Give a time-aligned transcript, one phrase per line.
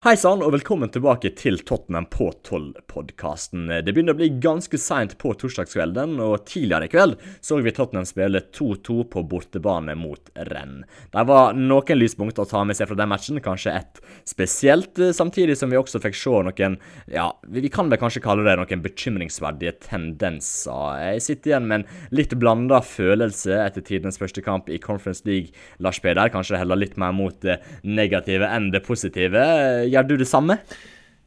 [0.00, 3.66] Hei sann, og velkommen tilbake til Tottenham på 12-podkasten.
[3.84, 8.06] Det begynner å bli ganske seint på torsdagskvelden, og tidligere i kveld så vi Tottenham
[8.08, 10.86] spille 2-2 på bortebane mot Renn.
[11.12, 15.58] Det var noen lyspunkter å ta med seg fra den matchen, kanskje ett spesielt, samtidig
[15.60, 16.78] som vi også fikk se noen,
[17.12, 20.96] ja, vi kan vel kanskje kalle det noen bekymringsverdige tendenser.
[21.10, 25.52] Jeg sitter igjen med en litt blanda følelse etter tidenes første kamp i Conference League,
[25.76, 26.32] Lars Peder.
[26.32, 29.44] Kanskje det heller litt mer mot det negative enn det positive.
[29.90, 30.60] Gjør du det samme?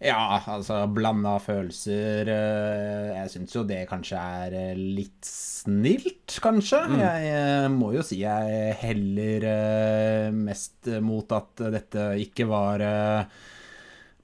[0.04, 2.28] Ja, altså blanda følelser.
[2.28, 6.82] Eh, jeg syns jo det kanskje er eh, litt snilt, kanskje.
[6.92, 6.98] Mm.
[7.00, 9.48] Jeg eh, må jo si jeg heller
[10.36, 12.84] mest mot at dette ikke var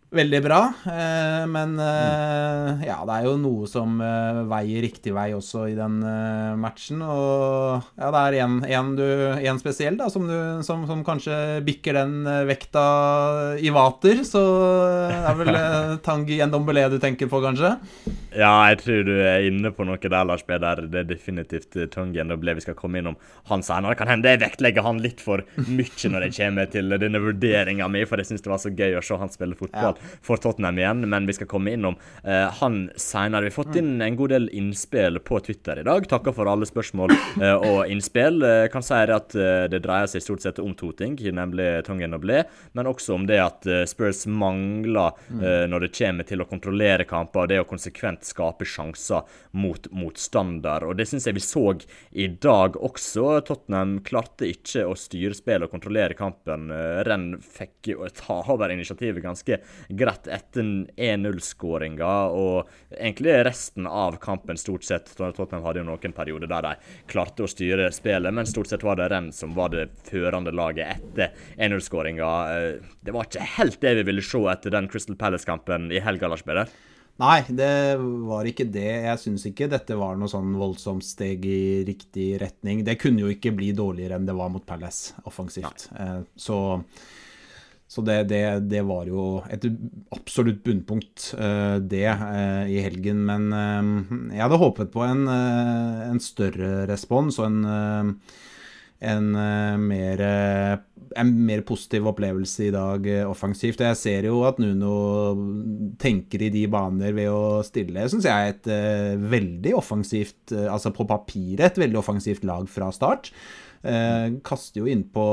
[0.10, 0.60] veldig bra.
[0.90, 5.76] Eh, men eh, ja, det er jo noe som eh, veier riktig vei også i
[5.78, 6.00] den
[6.60, 7.04] matchen.
[7.06, 12.86] Og ja, det er én spesiell da, som, du, som, som, kanskje bikker den vekta
[13.62, 14.24] i vater.
[14.28, 14.42] Så
[15.10, 15.60] det er vel
[16.08, 17.76] Tangi Ndombele du tenker på, kanskje?
[18.34, 20.86] Ja, jeg tror du er inne på noe der, Lars Peder.
[20.90, 23.20] Det er definitivt Tangi Ndombele vi skal komme innom
[23.52, 23.98] han senere.
[24.00, 28.06] Kan hende jeg vektlegger han litt for mye når jeg kommer til denne vurderinga mi,
[28.10, 29.98] for jeg syns det var så gøy å se han spille fotball.
[29.98, 33.48] Ja for Tottenham igjen, men vi skal komme innom eh, han seinere.
[33.48, 36.08] Vi har fått inn en god del innspill på Twitter i dag.
[36.10, 38.42] Takker for alle spørsmål eh, og innspill.
[38.44, 39.34] Jeg kan si at
[39.72, 42.44] det dreier seg stort sett om to ting, nemlig Tongen og Ble,
[42.78, 47.52] men også om det at Spurs mangler når det kommer til å kontrollere kamper og
[47.52, 49.28] det å konsekvent skape sjanser
[49.58, 50.86] mot motstander.
[50.88, 51.66] Og Det syns jeg vi så
[52.12, 53.40] i dag også.
[53.48, 56.70] Tottenham klarte ikke å styre spillet og kontrollere kampen.
[57.08, 59.60] Renn fikk ta over initiativet ganske
[59.90, 60.64] greit etter
[60.96, 65.10] 1-0-skåringa og egentlig resten av kampen stort sett.
[65.18, 66.74] Tottenham hadde jo noen perioder der de
[67.10, 71.00] klarte å styre spillet, men stort sett var det Renn som var det førende laget
[71.00, 72.30] etter 1-0-skåringa.
[72.54, 76.30] Eh, det var ikke helt det vi ville se etter den Crystal Palace-kampen i helga,
[76.30, 76.70] Lars Peder?
[77.20, 78.92] Nei, det var ikke det.
[79.04, 82.86] Jeg syns ikke dette var noe sånn voldsomt steg i riktig retning.
[82.88, 85.90] Det kunne jo ikke bli dårligere enn det var mot Palace offensivt.
[85.98, 86.06] Nei.
[86.06, 86.60] Eh, så
[87.90, 89.64] så det, det, det, var jo et
[90.14, 93.24] absolutt bunnpunkt, uh, det, uh, i helgen.
[93.26, 98.20] Men uh, jeg hadde håpet på en, en større respons og en,
[99.10, 99.32] en,
[99.82, 103.82] mer, en, mer, positiv opplevelse i dag offensivt.
[103.82, 104.94] Jeg ser jo at Nuno
[105.98, 108.70] tenker i de baner ved å stille, syns jeg, et
[109.34, 113.32] veldig offensivt, altså på papiret, et veldig offensivt lag fra start.
[113.80, 115.26] Eh, kaster jo innpå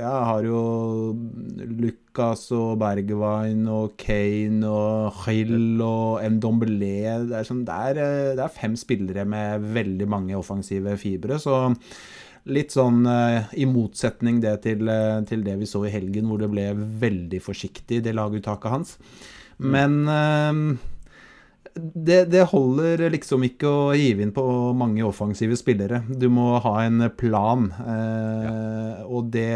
[0.00, 0.60] Ja, jeg har jo
[1.68, 8.54] Lucas og Bergwijn og Kane og Hill og Ndombele det, sånn, det, eh, det er
[8.56, 11.66] fem spillere med veldig mange offensive fibre, så
[12.48, 16.40] litt sånn eh, i motsetning det til, eh, til, det vi så i helgen, hvor
[16.40, 16.70] det ble
[17.04, 18.96] veldig forsiktig, det laguttaket hans.
[19.58, 19.72] Mm.
[19.76, 20.95] Men eh,
[21.76, 24.44] det, det, holder liksom ikke å hive inn på
[24.76, 26.02] mange offensive spillere.
[26.08, 27.68] Du må ha en plan.
[27.82, 28.54] Eh, ja.
[29.06, 29.50] Og det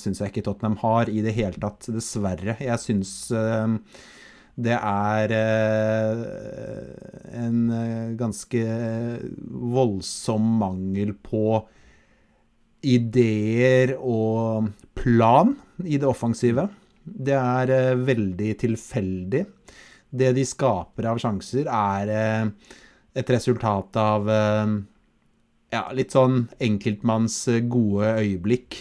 [0.00, 2.56] syns jeg ikke Tottenham har i det hele tatt, dessverre.
[2.62, 3.74] Jeg syns eh,
[4.58, 6.22] det er eh,
[7.42, 8.64] en eh, ganske
[9.76, 11.60] voldsom mangel på
[12.86, 15.54] ideer og plan
[15.84, 16.66] i det offensive.
[17.04, 19.44] Det er eh, veldig tilfeldig
[20.10, 22.78] det de skaper av sjanser, er eh,
[23.18, 24.72] et resultat av eh,
[25.74, 28.80] ja, litt sånn enkeltmanns eh, gode øyeblikk.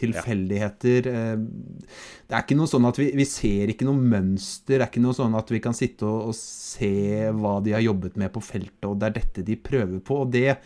[0.00, 1.10] tilfeldigheter.
[1.10, 4.78] det er ikke noe sånn at vi, vi, ser ikke noe mønster.
[4.78, 7.84] Det er ikke noe sånn at vi kan sitte og, og se hva de har
[7.84, 10.24] jobbet med på feltet, og det er dette de prøver på.
[10.24, 10.58] og det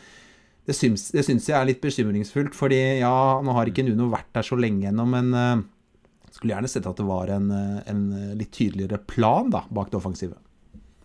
[0.68, 3.10] det syns, det syns jeg er litt bekymringsfullt, fordi ja,
[3.42, 5.32] nå har ikke Nuno vært der så lenge ennå, men
[6.34, 8.04] skulle gjerne sett at det var en, eh, en
[8.38, 10.38] litt tydeligere plan da, bak det offensive.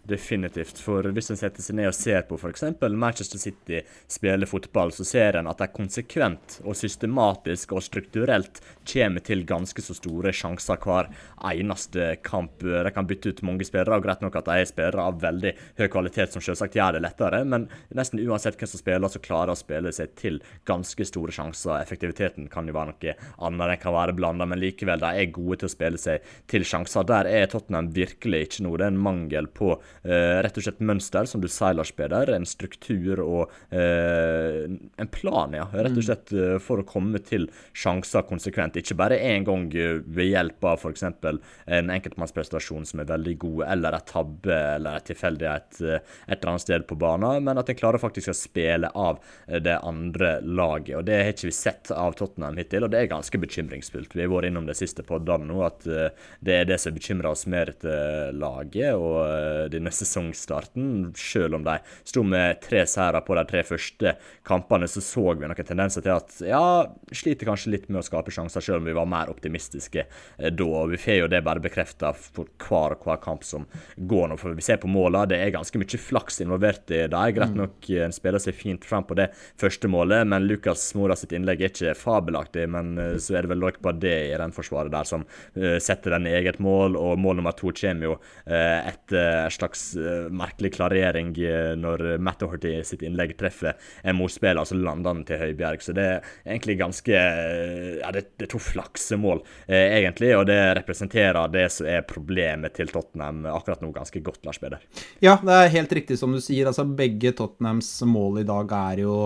[0.06, 0.78] Definitivt.
[0.86, 2.68] For hvis en setter seg ned og ser på f.eks.
[2.94, 3.80] Manchester City
[4.12, 9.82] spille fotball, så ser en at de konsekvent og systematisk og strukturelt kommer til ganske
[9.82, 11.10] så store sjanser hver
[11.50, 12.62] eneste kamp.
[12.62, 15.56] De kan bytte ut mange spillere, og greit nok at de er spillere av veldig
[15.79, 17.66] høy kvalitet, som selvsagt gjør det lettere, men
[17.97, 20.38] nesten uansett hvem som spiller, så klarer å spille seg til
[20.70, 21.79] ganske store sjanser.
[21.79, 25.64] Effektiviteten kan jo være noe annet, den kan være blanda, men likevel, de er gode
[25.64, 27.09] til å spille seg til sjanser.
[27.09, 28.78] Der er Tottenham virkelig ikke noe.
[28.78, 32.30] Det er en mangel på rett og slett mønster, som du sier, Lars Peder.
[32.36, 34.66] En struktur og uh,
[35.02, 35.66] en plan, ja.
[35.74, 36.08] Rett og mm.
[36.08, 38.78] slett uh, for å komme til sjanser konsekvent.
[38.80, 41.06] Ikke bare én gang ved hjelp av f.eks.
[41.06, 46.64] en enkeltmannsprestasjon som er veldig god, eller et tabbe eller et tilfeldighet et eller annet
[46.64, 50.96] sted på banen, men at en klarer faktisk å spille av det andre laget.
[51.00, 54.16] og Det har ikke vi sett av Tottenham hittil, og det er ganske bekymringsfullt.
[54.16, 57.46] Vi har vært innom det siste poddene nå, at det er det som bekymrer oss
[57.52, 61.14] mer etter laget og denne sesongstarten.
[61.16, 64.16] Selv om de sto med tre seire på de tre første
[64.46, 68.34] kampene, så så vi noen tendenser til at ja, sliter kanskje litt med å skape
[68.34, 70.66] sjanser, selv om vi var mer optimistiske eh, da.
[70.66, 73.67] og Vi får jo det bare bekrefta for hver og hver kamp som
[73.97, 74.40] går nå.
[74.41, 77.23] For vi ser på måla, det er ganske mye flaks involvert i det.
[77.38, 77.59] Greit mm.
[77.61, 79.29] nok en spiller seg fint fram på det
[79.61, 82.67] første målet, men Lukas Mora sitt innlegg er ikke fabelaktig.
[82.72, 85.23] Men eh, så er det vel bare det i den forsvaret der som
[85.55, 88.16] setter den i eget mål, og mål nummer to kommer jo
[88.46, 91.34] etter et slags uh, merkelig klarering
[91.82, 93.74] når Matt Horty sitt innlegg treffer
[94.06, 95.84] en motspiller, altså så lander han til Høibjerg.
[95.84, 100.60] Så det er egentlig ganske Ja, det, det er to flaksemål, eh, egentlig, og det
[100.80, 104.84] representerer det som er problemet til Tottenham akkurat nå, ganske godt, Lars Peder.
[105.24, 106.70] Ja, det er helt riktig som du sier.
[106.70, 109.20] Altså, begge Tottenhams mål i dag er jo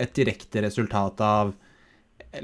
[0.00, 1.52] et direkte resultat av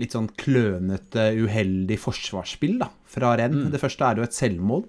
[0.01, 3.67] litt sånn klønete, uheldig forsvarsspill da, fra Renn.
[3.67, 3.73] Mm.
[3.75, 4.87] Det første er jo et selvmål.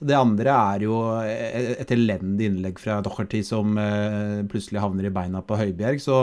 [0.00, 5.42] Det andre er jo et elendig innlegg fra Docherty som uh, plutselig havner i beina
[5.44, 6.00] på Høibjerg.
[6.00, 6.22] Så,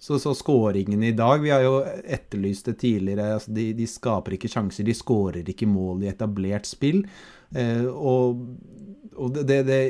[0.00, 3.34] så, så skåringen i dag Vi har jo etterlyst det tidligere.
[3.36, 7.02] Altså de, de, skaper ikke sjanser, de skårer ikke mål i etablert spill.
[7.52, 8.44] Uh, og,
[9.18, 9.82] og det, det,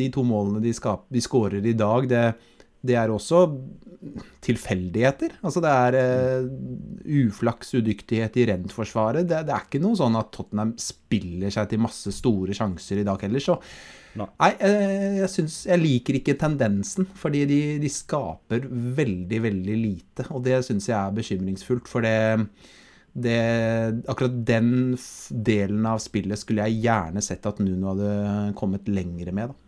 [0.00, 2.24] de to målene de skårer i dag, det,
[2.88, 3.44] det er også
[4.44, 5.36] tilfeldigheter.
[5.42, 6.48] Altså det er uh,
[7.24, 9.26] uflaks, udyktighet i Rent-forsvaret.
[9.28, 13.06] Det, det, er ikke noe sånn at Tottenham spiller seg til masse store sjanser i
[13.06, 13.42] dag heller.
[13.42, 13.58] Så
[14.18, 19.78] nei, nei uh, jeg, synes, jeg liker ikke tendensen, fordi de, de, skaper veldig, veldig
[19.82, 20.28] lite.
[20.32, 22.16] Og det syns jeg er bekymringsfullt, for det,
[23.18, 23.38] det,
[24.06, 24.74] akkurat den
[25.30, 29.50] delen av spillet skulle jeg gjerne sett at Nuno hadde kommet lengre med.
[29.50, 29.67] da.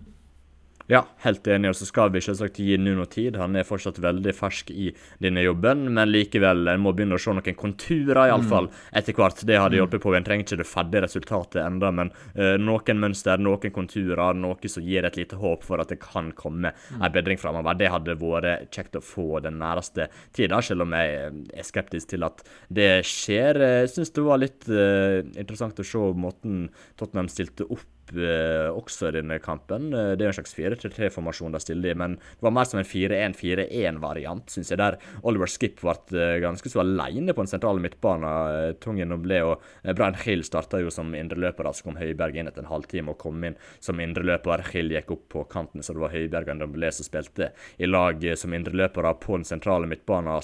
[0.91, 1.71] Ja, helt enig.
[1.71, 3.37] Og så skal vi selvsagt gi Nuno tid.
[3.39, 4.89] Han er fortsatt veldig fersk i
[5.23, 8.81] denne jobben, men likevel, en må begynne å se noen konturer, iallfall mm.
[8.99, 9.45] etter hvert.
[9.47, 9.81] Det hadde mm.
[9.85, 10.15] hjulpet på.
[10.19, 14.83] En trenger ikke det ferdige resultatet enda, men uh, noen mønster, noen konturer, noe som
[14.83, 16.99] gir et lite håp for at det kan komme mm.
[16.99, 17.79] en bedring framover.
[17.79, 22.27] Det hadde vært kjekt å få den næreste tida, selv om jeg er skeptisk til
[22.27, 23.63] at det skjer.
[23.85, 26.67] Jeg syns det var litt uh, interessant å se måten
[26.99, 29.91] Tottenham stilte opp eh, også i denne kampen.
[29.95, 32.81] Eh, det er jo en slags 4-3-3-formasjon de stiller i, men det var mer som
[32.81, 37.83] en 4-1-4-1-variant, syns jeg, der Oliver Skip ble eh, ganske så alene på den sentrale
[37.85, 38.29] midtbanen.
[38.29, 39.65] Eh, Tungen Noblé og
[39.95, 43.45] Brian Hill starta jo som indreløper, så kom Høiberg inn etter en halvtime og kom
[43.47, 44.67] inn som indreløper.
[44.73, 48.25] Hill gikk opp på kanten, så det var Høiberg og Noblé som spilte i lag
[48.39, 50.41] som indreløpere på den sentrale midtbanen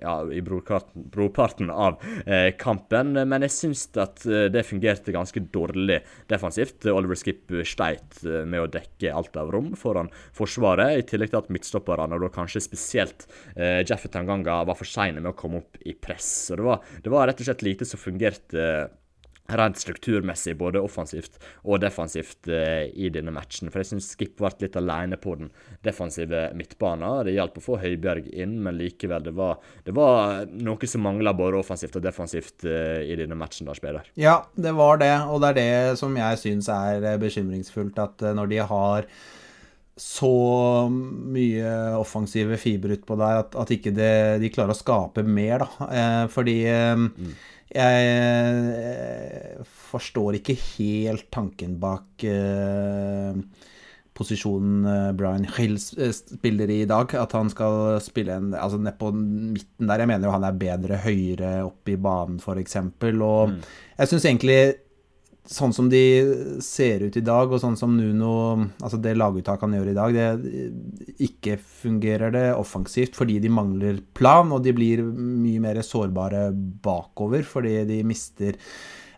[0.00, 3.14] ja, i brorparten av eh, kampen.
[3.16, 6.00] Men jeg syns at det fungerte ganske dårlig
[6.30, 6.86] defensivt.
[6.90, 11.50] Oliver Skip eh, med å dekke alt av rom foran Forsvaret, i tillegg til at
[11.52, 13.26] midtstopperne, og da kanskje spesielt
[13.56, 16.30] eh, Jeffet Tanganga, var for seine med å komme opp i press.
[16.48, 18.66] Så det var, det var rett og slett lite som fungerte
[19.58, 23.70] rent strukturmessig, både offensivt og defensivt eh, i denne matchen.
[23.70, 25.50] For jeg syns Skip ble litt alene på den
[25.86, 27.24] defensive midtbanen.
[27.26, 31.34] Det hjalp å få Høibjerg inn, men likevel, det var, det var noe som mangla
[31.36, 33.68] både offensivt og defensivt eh, i denne matchen.
[33.68, 34.08] da, spiller.
[34.18, 38.26] Ja, det var det, og det er det som jeg syns er eh, bekymringsfullt, at
[38.26, 39.12] eh, når de har
[40.00, 41.70] så mye
[42.00, 45.88] offensive fiber utpå der at, at ikke det, de klarer å skape mer, da.
[45.92, 47.32] Eh, fordi eh, mm
[47.70, 53.36] jeg eh, forstår ikke helt tanken bak uh,
[54.18, 57.14] posisjonen uh, Brian Hill spiller i i dag.
[57.14, 60.02] At han skal spille en, altså ned på midten der.
[60.02, 62.76] Jeg mener jo han er bedre høyere opp i banen, f.eks.
[62.82, 63.58] Og mm.
[64.00, 64.60] jeg syns egentlig
[65.50, 66.02] sånn som de
[66.62, 68.30] ser ut i dag, og sånn som Nuno
[68.78, 73.98] Altså det laguttaket han gjør i dag, det ikke fungerer det offensivt fordi de mangler
[74.14, 78.58] plan, og de blir mye mer sårbare bakover fordi de mister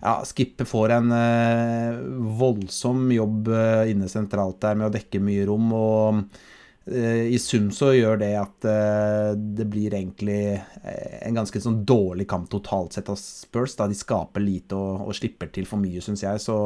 [0.03, 2.01] ja, Skippe får en eh,
[2.41, 5.69] voldsom jobb eh, inne sentralt der med å dekke mye rom.
[5.79, 6.25] og
[6.91, 12.27] I sum så gjør det at eh, det blir egentlig eh, en ganske sånn dårlig
[12.31, 13.77] kamp totalt sett av Spurs.
[13.79, 16.43] da De skaper lite og, og slipper til for mye, syns jeg.
[16.43, 16.57] Så,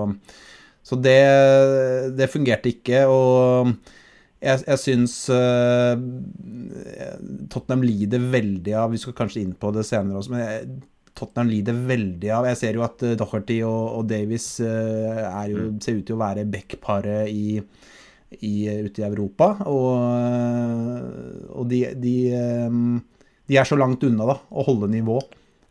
[0.81, 1.21] så det,
[2.17, 3.03] det, fungerte ikke.
[3.13, 3.75] Og
[4.41, 5.97] jeg, jeg syns uh,
[7.53, 10.81] Tottenham lider veldig av Vi skal kanskje inn på det senere også, men
[11.17, 15.79] Tottenham lider veldig av Jeg ser jo at Docherty og, og Davies uh, jo, mm.
[15.85, 17.61] ser ut til å være backparet i
[18.41, 19.53] i, ute i Europa.
[19.71, 19.95] Og,
[21.55, 22.17] og de, de,
[23.47, 25.21] de, er så langt unna da, å holde nivå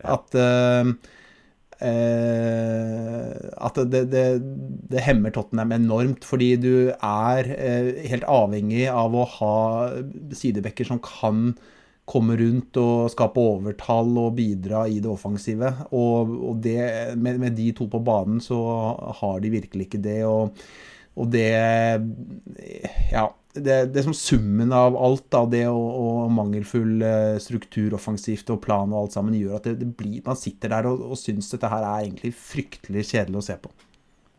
[0.06, 0.96] at uh,
[1.86, 4.22] at det, det,
[4.88, 7.50] det, hemmer Tottenham enormt, fordi du er
[8.08, 9.58] helt avhengig av å ha
[10.32, 11.50] sidebacker som kan
[12.06, 15.72] komme rundt og skape overtall og bidra i det offensive.
[15.92, 16.80] Og, og det,
[17.18, 18.60] med, med, de to på banen så
[19.22, 20.20] har de virkelig ikke det.
[20.30, 20.54] Og,
[21.16, 21.50] og det
[23.12, 23.32] Ja.
[23.56, 28.60] Det, det som summen av alt, da, det og, og mangelfull eh, struktur offensivt og
[28.66, 31.48] plan og alt sammen, gjør at det, det blir, man sitter der og, og syns
[31.54, 33.72] dette her er egentlig fryktelig kjedelig å se på.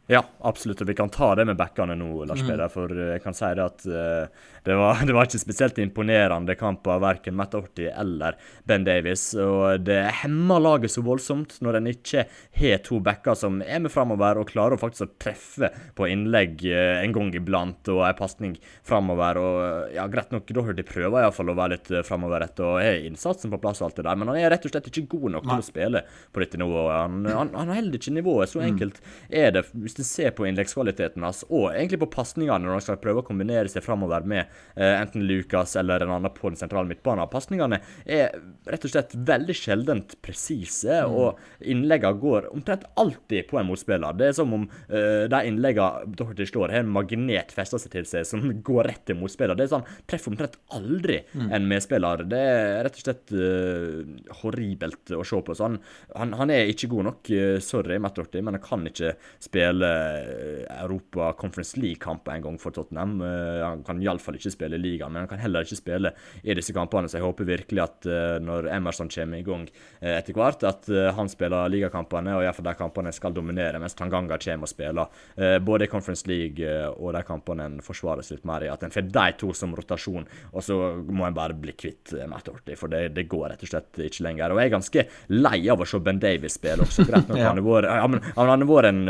[0.07, 0.81] Ja, absolutt.
[0.83, 2.53] Og vi kan ta det med backene nå, Lars mm.
[2.73, 6.87] For jeg kan si det at uh, det, var, det, var, ikke spesielt imponerende kamp
[6.91, 9.29] av verken Matt Orty eller Ben Davies.
[9.35, 12.27] Og det hemmer laget så voldsomt når en ikke
[12.61, 16.63] har to backer som er med framover og klarer å faktisk å treffe på innlegg
[16.71, 19.43] uh, en gang iblant og en pasning framover.
[19.43, 22.81] Og ja, greit nok, da har de prøver iallfall å være litt framoverrettet framoverrett og
[22.81, 25.07] har innsatsen på plass og alt det der, men han er rett og slett ikke
[25.17, 25.57] god nok Nei.
[25.57, 26.93] til å spille på dette nivået.
[26.95, 28.51] Han, han, han holder ikke nivået.
[28.51, 28.67] Så mm.
[28.71, 29.65] enkelt er det.
[29.97, 33.27] Hvis du ser på innleggskvaliteten hans, og egentlig på pasningene når han skal prøve å
[33.27, 34.43] kombinere seg framover med
[34.77, 37.25] eh, enten Lucas eller en annen på den sentrale midtbanen.
[37.33, 38.35] Pasningene er
[38.69, 41.17] rett og slett veldig sjeldent presise, mm.
[41.17, 44.19] og innleggene går omtrent alltid på en motspiller.
[44.21, 48.11] Det er som om eh, de innleggene Dorothy slår, har en magnet festa seg til
[48.11, 49.57] seg som går rett til motspiller.
[49.57, 51.49] Det er sånn, treffer omtrent aldri mm.
[51.57, 52.27] en medspiller.
[52.29, 55.57] Det er rett og slett uh, horribelt å se på.
[55.57, 55.81] Så han,
[56.13, 57.33] han, han er ikke god nok.
[57.33, 62.59] Uh, sorry, Matt Doherty, men han kan ikke spille Eh, Europa Conference League-kamper en gang
[62.59, 63.21] for Tottenham.
[63.21, 66.13] Eh, han kan iallfall ikke spille i ligaen, men han kan heller ikke spille
[66.43, 67.09] i disse kampene.
[67.11, 69.67] Så jeg håper virkelig at eh, når Emerson kommer i gang
[70.01, 74.67] etter hvert, at han spiller ligakampene, og iallfall de kampene skal dominere, mens Tanganga kommer
[74.67, 78.71] og spiller både i Conference League og de kampene en forsvares litt mer i.
[78.71, 80.77] At en får de to som rotasjon, og så
[81.09, 84.27] må en bare bli kvitt Matt Horty, for det, det, går rett og slett ikke
[84.29, 84.55] lenger.
[84.55, 87.07] Og jeg er ganske lei av å se Ben Davies spille også.
[87.09, 87.49] Greit nok, ja.
[87.51, 89.03] han har vært, ja, han har vært en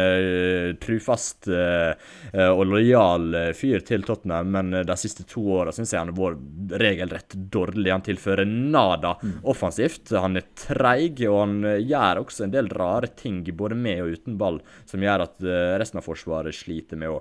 [0.83, 1.93] trufast eh,
[2.33, 6.13] eh, og lojal eh, fyr til Tottenham, men de siste to åra syns jeg han
[6.13, 7.93] har vært regelrett dårlig.
[7.93, 9.39] Han tilfører nada mm.
[9.53, 10.15] offensivt.
[10.17, 11.57] Han er treig, og han
[11.87, 15.49] gjør også en del rare ting både med og uten ball, som gjør at
[15.81, 17.21] resten av Forsvaret sliter med å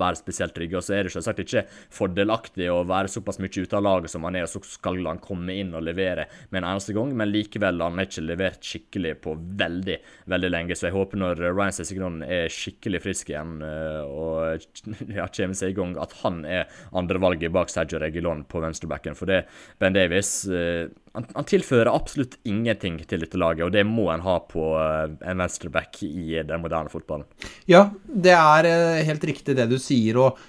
[0.00, 0.78] være spesielt trygge.
[0.78, 4.26] Og så er det selvsagt ikke fordelaktig å være såpass mye ute av laget som
[4.26, 7.32] han er, og så skal han komme inn og levere med en eneste gang, men
[7.32, 9.98] likevel han har ikke levert skikkelig på veldig,
[10.32, 10.78] veldig lenge.
[10.78, 14.66] Så jeg håper når Ryan Sessignon er skikkelig frisk igjen eh, og
[15.18, 19.18] ja, kommer seg i gang, at han er andrevalget bak Sergio Regilon på venstrebacken.
[19.18, 19.44] For det
[19.82, 24.24] Ben Davies eh, han, han, tilfører absolutt ingenting til dette laget, og det må en
[24.24, 27.28] ha på uh, en venstreback i den moderne fotballen.
[27.68, 30.40] Ja, det er uh, helt riktig det du sier, og,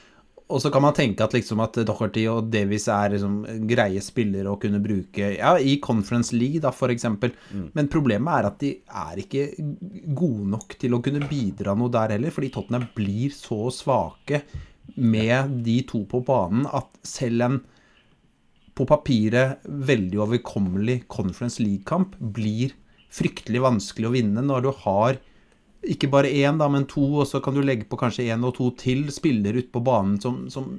[0.48, 4.54] og, så kan man tenke at, liksom, at Docherty og Davies er liksom, greie spillere
[4.54, 7.10] å kunne bruke ja, i Conference League, da, f.eks.
[7.12, 7.68] Mm.
[7.76, 9.50] Men problemet er at de er ikke
[10.16, 14.46] gode nok til å kunne bidra noe der heller, fordi Tottenham blir så svake
[14.96, 17.62] med de to på banen at selv en
[18.74, 22.74] på papiret veldig overkommelig Conference League-kamp blir
[23.14, 25.20] fryktelig vanskelig å vinne når du har
[25.84, 28.54] ikke bare én, da, men to, og så kan du legge på kanskje én og
[28.56, 30.70] to til spillere ute på banen som, som,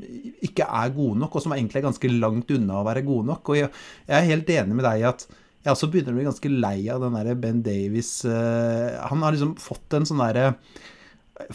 [0.44, 3.52] ikke er gode nok, og som egentlig er ganske langt unna å være gode nok.
[3.52, 3.68] Og jeg,
[4.08, 6.78] jeg er helt enig med deg i at jeg også begynner å bli ganske lei
[6.92, 10.50] av den derre Ben Davies uh, Han har liksom fått en sånn derre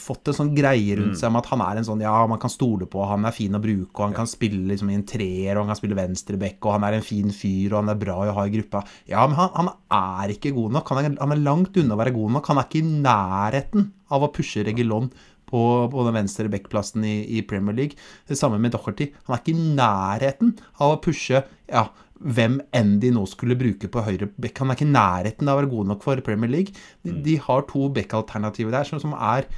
[0.00, 1.18] fått en sånn greie rundt mm.
[1.18, 3.56] seg om at han er en sånn Ja, man kan stole på, han er fin
[3.56, 6.58] å bruke, og han kan spille liksom i en treer, og han kan spille venstreback,
[6.60, 8.84] og han er en fin fyr, og han er bra å ha i gruppa.
[9.08, 9.72] Ja, men han, han
[10.26, 10.92] er ikke god nok.
[10.92, 12.52] Han er, han er, langt unna å være god nok.
[12.52, 15.08] Han er ikke i nærheten av å pushe Regilon
[15.50, 17.96] på, på den venstre backplassen i, i, Premier League.
[18.28, 19.08] Det samme med Docherty.
[19.24, 21.86] Han er ikke i nærheten av å pushe ja,
[22.20, 24.60] hvem enn de nå skulle bruke på høyre back.
[24.60, 26.76] Han er ikke i nærheten av å være god nok for Premier League.
[27.00, 27.24] De, mm.
[27.24, 29.48] de har to back-alternativer der som, som er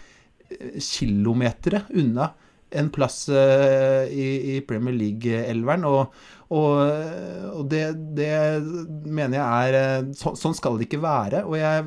[0.79, 2.33] kilometer unna
[2.73, 5.85] en plass uh, i, i, Premier League-elveren.
[5.89, 6.15] Og,
[6.53, 6.79] og,
[7.53, 7.85] og det,
[8.17, 8.33] det,
[9.07, 11.45] mener jeg er eh, så, Sånn skal det ikke være.
[11.49, 11.87] Og jeg,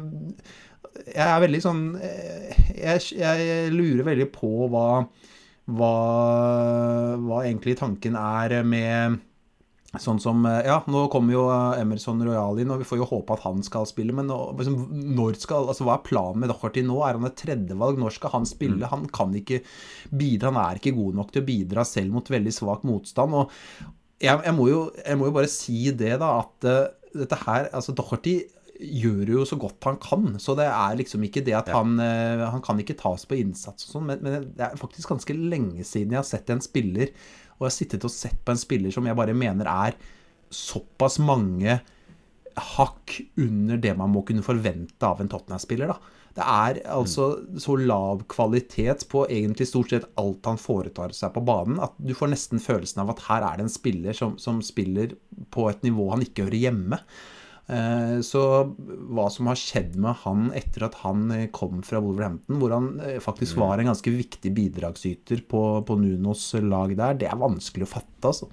[1.12, 4.88] jeg er veldig sånn eh, jeg, jeg, lurer veldig på hva,
[5.70, 5.94] hva,
[7.22, 9.22] hva egentlig tanken er med
[10.02, 13.10] Sånn som eh, Ja, nå kommer jo eh, Emerson Royal inn, og vi får jo
[13.10, 14.16] håpe at han skal spille.
[14.16, 14.80] Men liksom,
[15.18, 16.98] når skal, altså, hva er planen med Docherty nå?
[17.06, 18.02] Er han et tredjevalg?
[18.02, 18.82] Når skal han spille?
[18.84, 18.90] Mm.
[18.94, 19.62] Han kan ikke
[20.12, 23.40] bidra, han er ikke god nok til å bidra selv mot veldig svak motstand.
[23.40, 23.56] Og
[24.22, 26.84] jeg, jeg, må, jo, jeg må jo bare si det, da, at uh,
[27.16, 28.40] dette her Altså, Docherty
[28.76, 30.34] gjør jo så godt han kan.
[30.42, 33.94] Så det er liksom ikke det at han Han kan ikke tas på innsats og
[33.94, 37.14] sånn, men, men, det er faktisk ganske lenge siden jeg har sett en spiller,
[37.56, 39.98] og jeg har sittet og sett på en spiller som jeg bare mener er
[40.54, 41.80] såpass mange
[42.56, 45.92] hakk under det man må kunne forvente av en Tottenham-spiller.
[46.36, 47.30] Det er altså
[47.64, 52.12] så lav kvalitet på egentlig stort sett alt han foretar seg på banen, at du
[52.16, 55.16] får nesten følelsen av at her er det en spiller som, som spiller
[55.56, 57.00] på et nivå han ikke hører hjemme.
[57.66, 58.42] Eh, så
[58.78, 63.18] hva som har skjedd med han etter at han kom fra Wolverhampton, hvor han eh,
[63.24, 67.94] faktisk var en ganske viktig bidragsyter på, på Nunos lag der, det er vanskelig å
[67.98, 68.52] fatte, altså.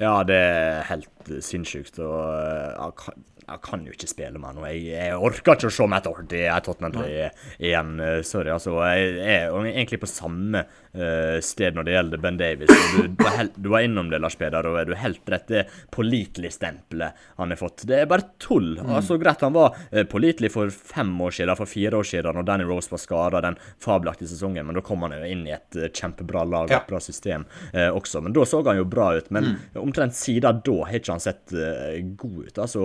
[0.00, 2.00] Ja, det er helt sinnssykt.
[2.02, 3.10] Og eh,
[3.42, 4.70] jeg kan jo ikke spille med noe.
[4.70, 7.92] Jeg, jeg orker ikke å se Matt Doherty i Tottenham-trøye igjen.
[8.00, 8.76] Eh, sorry, altså.
[8.86, 12.70] Jeg er egentlig på samme uh, sted når det gjelder Ben Davies.
[12.94, 15.48] Du, du, var du, var innom det, Lars Peder, og du er helt rett.
[15.50, 17.86] Det pålitelig-stempelet han har fått.
[17.88, 18.76] Det er bare tull.
[18.78, 18.94] Mm.
[19.00, 22.48] Altså, Greit, han var uh, pålitelig for fem år siden, for fire år siden, når
[22.48, 25.80] Danny Rose var skada den fabelaktige sesongen, men da kom han jo inn i et
[25.80, 26.80] uh, kjempebra lag, ja.
[26.80, 28.20] et bra system også.
[28.22, 29.28] Men da så han jo bra ut.
[29.34, 29.80] Men mm.
[29.82, 31.52] omtrent siden da har ikke han sett
[32.20, 32.58] god ut.
[32.62, 32.84] Altså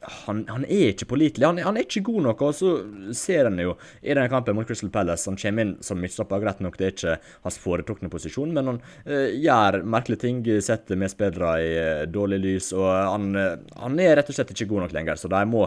[0.00, 1.46] han, han, er ikke pålitelig.
[1.46, 2.42] Han, han, er ikke god nok.
[2.46, 2.72] Og så
[3.16, 6.42] ser en jo i denne kampen mot Crystal Palace Han kommer inn som midtstopper.
[6.42, 10.42] Greit nok, det er ikke hans foretrukne posisjon, men han uh, gjør merkelige ting.
[10.64, 12.70] Setter medspillere i uh, dårlig lys.
[12.78, 15.66] Og han, uh, han, er rett og slett ikke god nok lenger, så de må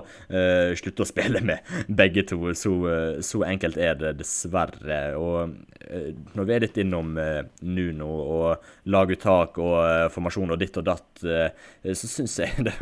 [0.77, 1.67] slutte å spille med
[2.01, 2.39] begge to.
[2.57, 2.71] Så,
[3.25, 5.01] så enkelt er det dessverre.
[5.19, 5.51] Og
[6.37, 7.11] når vi er litt innom
[7.67, 12.75] Nuno og laguttak og formasjon og ditt og datt, så syns jeg det,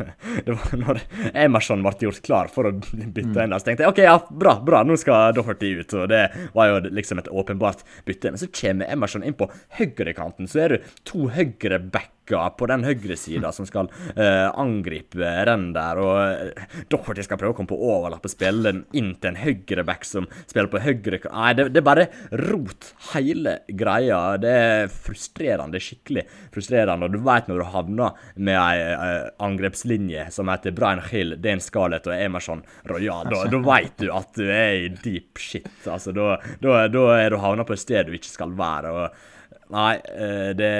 [0.46, 1.02] det var når
[1.44, 3.42] Emerson ble gjort klar for å bytte mm.
[3.44, 3.56] inn.
[3.56, 5.96] Så tenkte jeg OK, ja, bra, bra, nå skal Doherty ut.
[5.98, 6.22] Og det
[6.56, 8.32] var jo liksom et åpenbart bytte.
[8.32, 13.52] Men så kommer Emerson inn på høyrekanten, så er det to høyrebacker på den høyresida
[13.54, 16.00] som skal uh, angripe renn der.
[16.00, 19.40] Og uh, Doherty skal prøve å komme på overlapp og spille den inn til en
[19.40, 22.06] høyreback som spiller på høyre Nei, det, det er bare
[22.50, 24.36] rot, hele greia.
[24.40, 27.08] Det er frustrerende, skikkelig frustrerende.
[27.08, 32.08] Og du veit når du havner med ei angrepslinje som heter Brian Hill, Dane Scarlett
[32.10, 35.68] og Emerson Royal, da, da veit du at du er i deep shit.
[35.86, 38.94] Altså, da, da, da er du havna på et sted du ikke skal være.
[38.94, 39.28] og
[39.70, 40.70] Nei, eh, det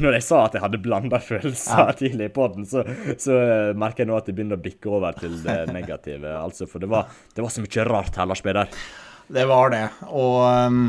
[0.00, 1.96] Når jeg sa at jeg hadde blanda følelser ja.
[1.96, 2.84] tidlig i poden, så,
[3.20, 6.32] så eh, merker jeg nå at det begynner å bikke over til det negative.
[6.38, 8.72] Altså, for det var, det var så mye rart her, Lars Peder.
[9.32, 9.84] Det var det.
[10.12, 10.86] Og um,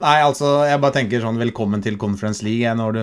[0.00, 3.02] Nei, altså, jeg bare tenker sånn velkommen til Conference League når du,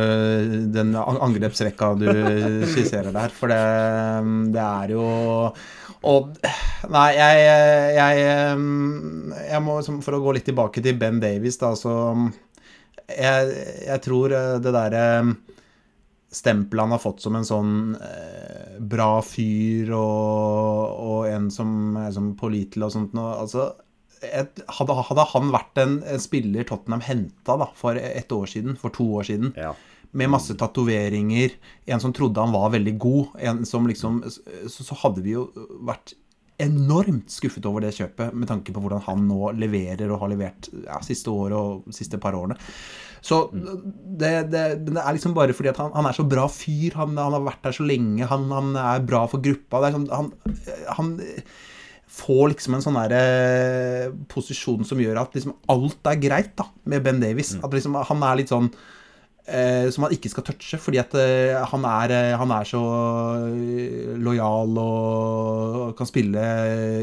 [0.73, 2.07] den angrepsrekka du
[2.71, 3.33] skisserer der.
[3.33, 3.59] For det,
[4.55, 5.03] det er jo
[6.07, 6.35] og
[6.93, 7.45] Nei, jeg,
[7.97, 8.25] jeg,
[9.49, 11.93] jeg må For å gå litt tilbake til Ben Davies, da, så
[13.07, 13.55] jeg,
[13.87, 15.33] jeg tror eh, det derre eh,
[16.37, 22.15] stempelet han har fått som en sånn eh, bra fyr og, og en som er
[22.15, 23.69] sånn pålitelig og sånt noe altså,
[24.25, 28.93] et, hadde, hadde, han vært en, en spiller Tottenham henta for et år siden, for
[28.93, 29.71] to år siden, ja.
[30.17, 31.53] med masse tatoveringer,
[31.85, 35.45] en som trodde han var veldig god, en som liksom Så, så hadde vi jo
[35.85, 36.15] vært
[36.57, 40.69] enormt skuffet over det kjøpet, med tanke på hvordan han nå leverer og har levert
[40.73, 42.57] ja, siste året og siste par årene.
[43.21, 46.97] Så det, det, det er liksom bare fordi at han, han er så bra fyr.
[46.97, 48.29] Han, han, har vært der så lenge.
[48.29, 49.83] Han, han er bra for gruppa.
[49.93, 50.31] Sånn, han,
[50.97, 51.15] han,
[52.17, 56.65] får liksom en sånn der, eh, posisjon som gjør at liksom alt er greit da,
[56.89, 57.53] med Ben Davies.
[57.57, 57.65] Mm.
[57.67, 58.71] At liksom, han er litt sånn
[59.93, 62.81] som han ikke skal touche, fordi at eh, han, er, eh, han, er, så
[63.47, 66.43] eh, lojal og kan spille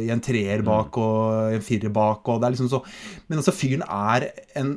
[0.04, 0.66] i en treer mm.
[0.68, 2.28] bak og en firer bak.
[2.28, 2.82] Og det er liksom så,
[3.28, 4.28] men altså, fyren er
[4.60, 4.76] en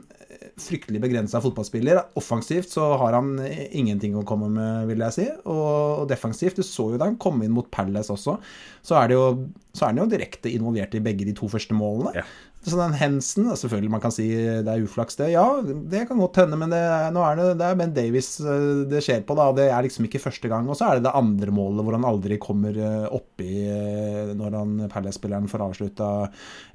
[0.58, 2.00] fryktelig begrensa fotballspiller.
[2.18, 5.28] Offensivt så har han ingenting å komme med, vil jeg si.
[5.52, 8.40] Og defensivt, du så jo da han kom inn mot Palace også,
[8.88, 9.28] så er, jo,
[9.76, 12.16] så er han jo direkte involvert i begge de to første målene.
[12.18, 12.26] Ja.
[12.68, 15.30] Så den Hensen Selvfølgelig man kan si det er uflaks, det.
[15.32, 16.82] Ja, det kan godt hende, men det,
[17.16, 19.38] nå er det, det er Ben Davies eh, det skjer på.
[19.40, 20.68] da, Det er liksom ikke første gang.
[20.68, 24.60] Og så er det det andre målet hvor han aldri kommer eh, oppi eh, når
[24.60, 26.10] han Palace-spilleren får avslutta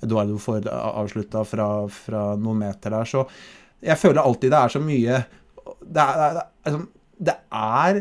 [0.07, 3.12] Eduardo får avslutta fra, fra noen meter der.
[3.12, 3.26] Så
[3.83, 5.22] jeg føler alltid det er så mye
[5.83, 6.85] det er, det er, altså,
[7.22, 8.00] det er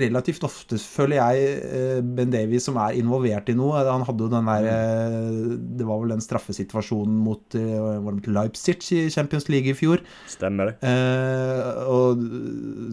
[0.00, 3.82] relativt ofte, føler jeg, eh, Ben Davies som er involvert i noe.
[3.84, 7.58] Han hadde jo den der eh, Det var vel den straffesituasjonen mot,
[8.04, 10.02] mot eh, Leipzig i Champions League i fjor.
[10.30, 10.76] Stemmer det.
[10.88, 12.24] Eh, og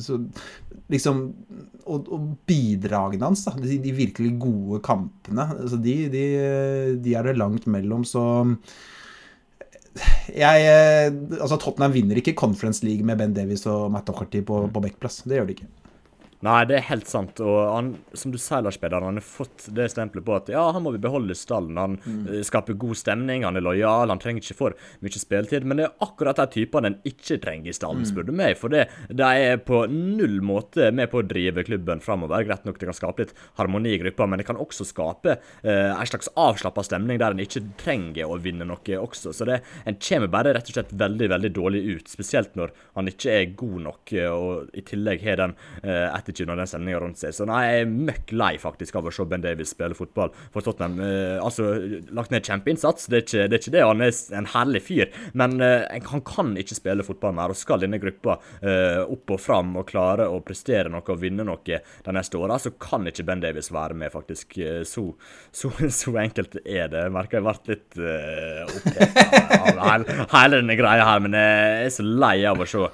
[0.03, 0.19] så
[0.91, 1.23] liksom
[1.85, 6.25] Og, og bidragene hans, da, de, de, virkelig gode kampene, altså de, de,
[7.03, 8.45] de er det langt mellom, så
[10.31, 10.71] jeg,
[11.37, 15.23] altså Tottenham vinner ikke Conference League med Ben Davies og Matt Docherty på, på backplass.
[15.27, 15.69] Det gjør de ikke.
[16.41, 17.37] Nei, det er helt sant.
[17.45, 20.63] Og han, som du sier, Lars Peder, han har fått det stempelet på at ja,
[20.73, 21.77] han må vi beholde stallen.
[21.77, 22.41] Han mm.
[22.47, 25.67] skaper god stemning, han er lojal, han trenger ikke for mye spilletid.
[25.69, 28.55] Men det er akkurat de typene en ikke trenger i stallen, spør du meg.
[28.57, 32.47] For det, de er på null måte med på å drive klubben framover.
[32.47, 35.91] Greit nok det kan skape litt harmoni i gruppa, men det kan også skape eh,
[35.93, 39.35] en slags avslappa stemning der en ikke trenger å vinne noe også.
[39.35, 42.09] Så det, en kommer bare rett og slett veldig, veldig dårlig ut.
[42.09, 46.51] Spesielt når han ikke er god nok, og i tillegg har den eh, etter attitude
[46.53, 47.35] og den sendinga rundt seg.
[47.35, 50.65] Så nei, jeg er møkk lei faktisk av å se Ben Davies spille fotball for
[50.65, 50.99] Tottenham.
[51.03, 51.69] Eh, altså,
[52.15, 53.83] lagt ned kjempeinnsats, det er, ikke, det er ikke det.
[53.91, 55.11] Han er en herlig fyr.
[55.37, 57.53] Men eh, han kan ikke spille fotball mer.
[57.53, 61.45] Og skal denne gruppa eh, opp og fram og klare å prestere noe og vinne
[61.47, 64.57] noe de neste åra, så kan ikke Ben Davies være med, faktisk.
[64.61, 65.09] Eh, så,
[65.51, 67.05] så, så enkelt er det.
[67.05, 69.17] Jeg merker jeg ble litt uh, opptatt
[69.57, 72.85] av hele, hele denne greia her, men jeg er så lei av å se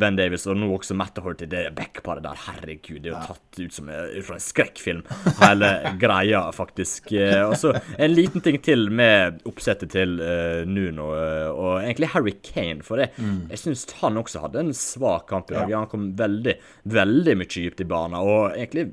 [0.00, 1.48] ben Davis og nå også Matt Horty.
[1.50, 5.02] Det backparet der, herregud, det er jo tatt ut som ut fra en skrekkfilm,
[5.40, 5.70] hele
[6.02, 7.12] greia, faktisk.
[7.12, 11.10] Eh, og så en liten ting til med oppsettet til uh, Nuno,
[11.52, 12.84] og egentlig Harry Kane.
[12.86, 13.46] For det, mm.
[13.52, 15.70] jeg syns han også hadde en svak kamp i dag.
[15.70, 15.84] Ja.
[15.84, 16.58] Han kom veldig,
[16.94, 18.90] veldig mye dypt i banen, og egentlig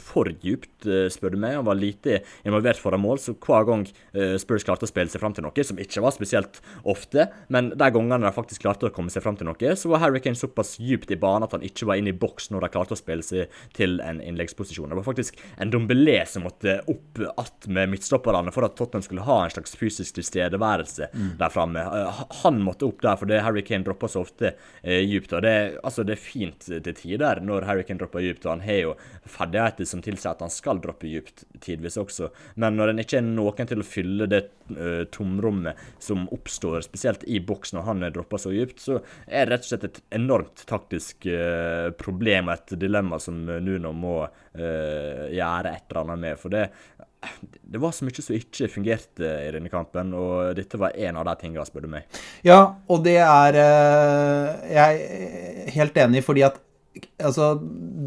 [0.00, 1.56] for djupt, eh, spør du meg.
[1.58, 5.22] Han var lite involvert foran mål, så hver gang eh, Spurs klarte å spille seg
[5.22, 8.94] fram til noe, som ikke var spesielt ofte, men de gangene de faktisk klarte å
[8.94, 11.66] komme seg fram til noe, så var Harry Kane såpass djupt i banen at han
[11.66, 14.90] ikke var inne i boks når de klarte å spille seg til en innleggsposisjon.
[14.90, 19.26] Det var faktisk en Dombelé som måtte opp att med midtstopperne for at Tottenham skulle
[19.26, 21.30] ha en slags fysisk tilstedeværelse mm.
[21.38, 21.82] der framme.
[21.82, 25.32] Eh, han måtte opp der fordi Harry Kane droppa så ofte eh, djupt.
[25.32, 28.64] og det, altså, det er fint til tider når Harry Kane dropper djupt, og han
[28.64, 28.94] har jo
[29.28, 32.30] ferdighet ferdigheter som tilsier at han skal droppe dypt tidvis også.
[32.56, 34.42] Men når en ikke er noen til å fylle det
[34.76, 39.46] uh, tomrommet som oppstår, spesielt i boks når han er droppa så dypt, så er
[39.46, 44.22] det rett og slett et enormt taktisk uh, problem og et dilemma som Nuno må
[44.26, 46.38] uh, gjøre et eller annet med.
[46.38, 46.68] For det,
[47.62, 51.26] det var så mye som ikke fungerte i denne kampen, og dette var en av
[51.28, 52.22] de tingene, spør du meg.
[52.46, 53.58] Ja, og det er
[54.68, 56.60] Jeg er helt enig, fordi at
[57.24, 57.54] altså,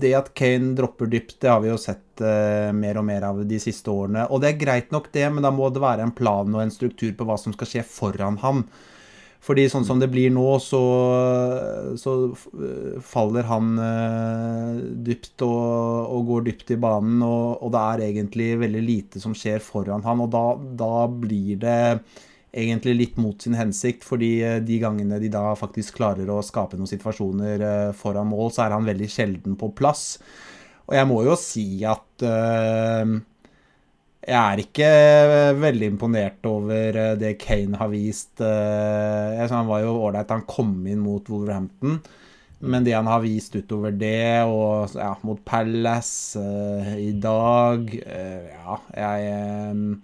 [0.01, 3.41] det at Kane dropper dypt, det har vi jo sett uh, mer og mer av
[3.47, 4.27] de siste årene.
[4.29, 6.73] Og det er greit nok, det, men da må det være en plan og en
[6.73, 8.65] struktur på hva som skal skje foran ham.
[9.41, 10.81] Fordi sånn som det blir nå, så,
[11.97, 12.11] så
[13.01, 18.51] faller han uh, dypt og, og, går dypt i banen, og, og, det er egentlig
[18.61, 20.45] veldig lite som skjer foran han, og da,
[20.83, 21.79] da blir det
[22.51, 26.79] egentlig litt mot sin hensikt, fordi eh, de gangene de da faktisk klarer å skape
[26.79, 30.15] noen situasjoner eh, foran mål, så er han veldig sjelden på plass.
[30.89, 33.11] Og jeg må jo si at uh,
[34.25, 34.89] jeg er ikke
[35.61, 38.41] veldig imponert over det Kane har vist.
[38.41, 42.01] Han var jo ålreit han kom inn mot Wolverhampton.
[42.59, 48.81] Men det han har vist utover det, og ja, mot Palace uh, i dag Ja,
[48.99, 49.95] jeg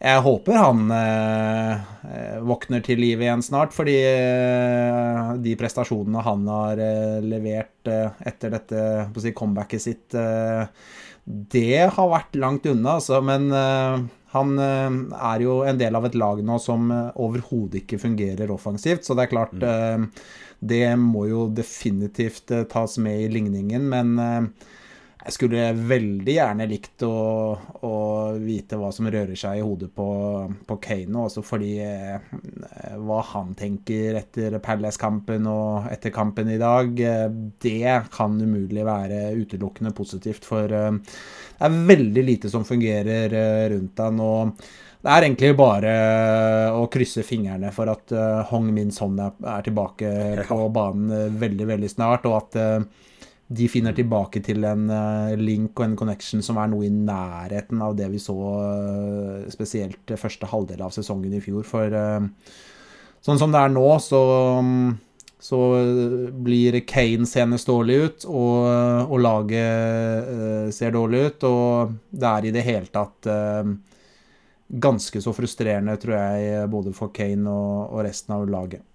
[0.00, 1.72] jeg håper han eh,
[2.08, 8.22] eh, våkner til liv igjen snart, fordi eh, de prestasjonene han har eh, levert eh,
[8.30, 8.84] etter dette
[9.20, 10.64] si, comebacket sitt, eh,
[11.52, 13.20] det har vært langt unna, altså.
[13.22, 13.52] Men
[14.32, 19.14] han er jo en del av et lag nå som overhodet ikke fungerer offensivt, så
[19.14, 20.08] det er klart mm.
[20.72, 24.50] Det må jo definitivt tas med i ligningen, men
[25.20, 27.14] jeg skulle veldig gjerne likt å,
[27.84, 27.94] å,
[28.40, 30.08] vite hva som rører seg i hodet på,
[30.66, 32.30] på Kane, også fordi eh,
[32.96, 37.26] hva han tenker etter Palace-kampen og etter kampen i dag, eh,
[37.60, 40.48] det kan umulig være utelukkende positivt.
[40.48, 40.96] For eh,
[41.58, 44.24] det er veldig lite som fungerer eh, rundt han.
[44.24, 44.64] og
[45.00, 45.92] det er egentlig bare
[46.76, 50.10] å krysse fingrene for at uh, Hong Min Son er, tilbake
[50.44, 52.58] på banen veldig, veldig snart, og at
[53.50, 57.80] de finner tilbake til en uh, link og en connection som er noe i nærheten
[57.82, 61.64] av det vi så uh, spesielt første halvdel av sesongen i fjor.
[61.66, 62.28] For uh,
[63.26, 64.20] sånn som det er nå, så,
[65.42, 65.60] så
[66.46, 68.68] blir Kane senest dårlig ut, og,
[69.10, 71.48] og laget ser dårlig ut.
[71.50, 73.28] Og det er i det hele tatt
[74.70, 78.86] ganske så frustrerende, tror jeg, både for Kane og, og resten av laget.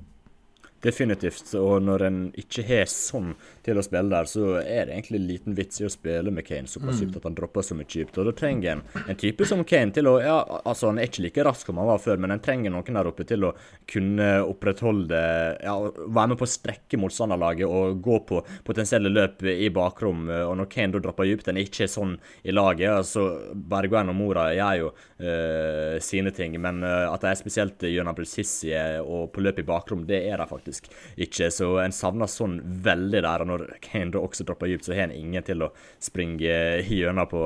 [0.86, 1.54] Definitivt.
[1.58, 3.34] Og når en ikke har sånn
[3.66, 6.70] til å spille der, så er det egentlig liten vits i å spille med Kane
[6.70, 7.20] såpass dypt mm.
[7.22, 8.20] at han dropper så mye dypt.
[8.22, 11.26] Og da trenger en en type som Kane til å Ja, altså, han er ikke
[11.26, 13.54] like rask som han var før, men en trenger noen der oppe til å
[13.90, 15.22] kunne opprettholde
[15.64, 15.76] Ja,
[16.06, 20.28] være med på å strekke motstanderlaget og gå på potensielle løp i bakrom.
[20.30, 22.92] Og når Kane da dropper dypt, en ikke er sånn i laget.
[22.92, 27.88] altså Bergveien og Mora gjør jo uh, sine ting, men uh, at de er spesielt
[27.90, 30.88] gjennom Sissi og på løp i bakrom, det er de faktisk
[31.22, 31.52] ikke.
[31.54, 33.44] Så en savner sånn veldig der.
[33.44, 35.72] Og når Kane da også dropper dypt, så har han ingen til å
[36.04, 37.42] springe gjennom på,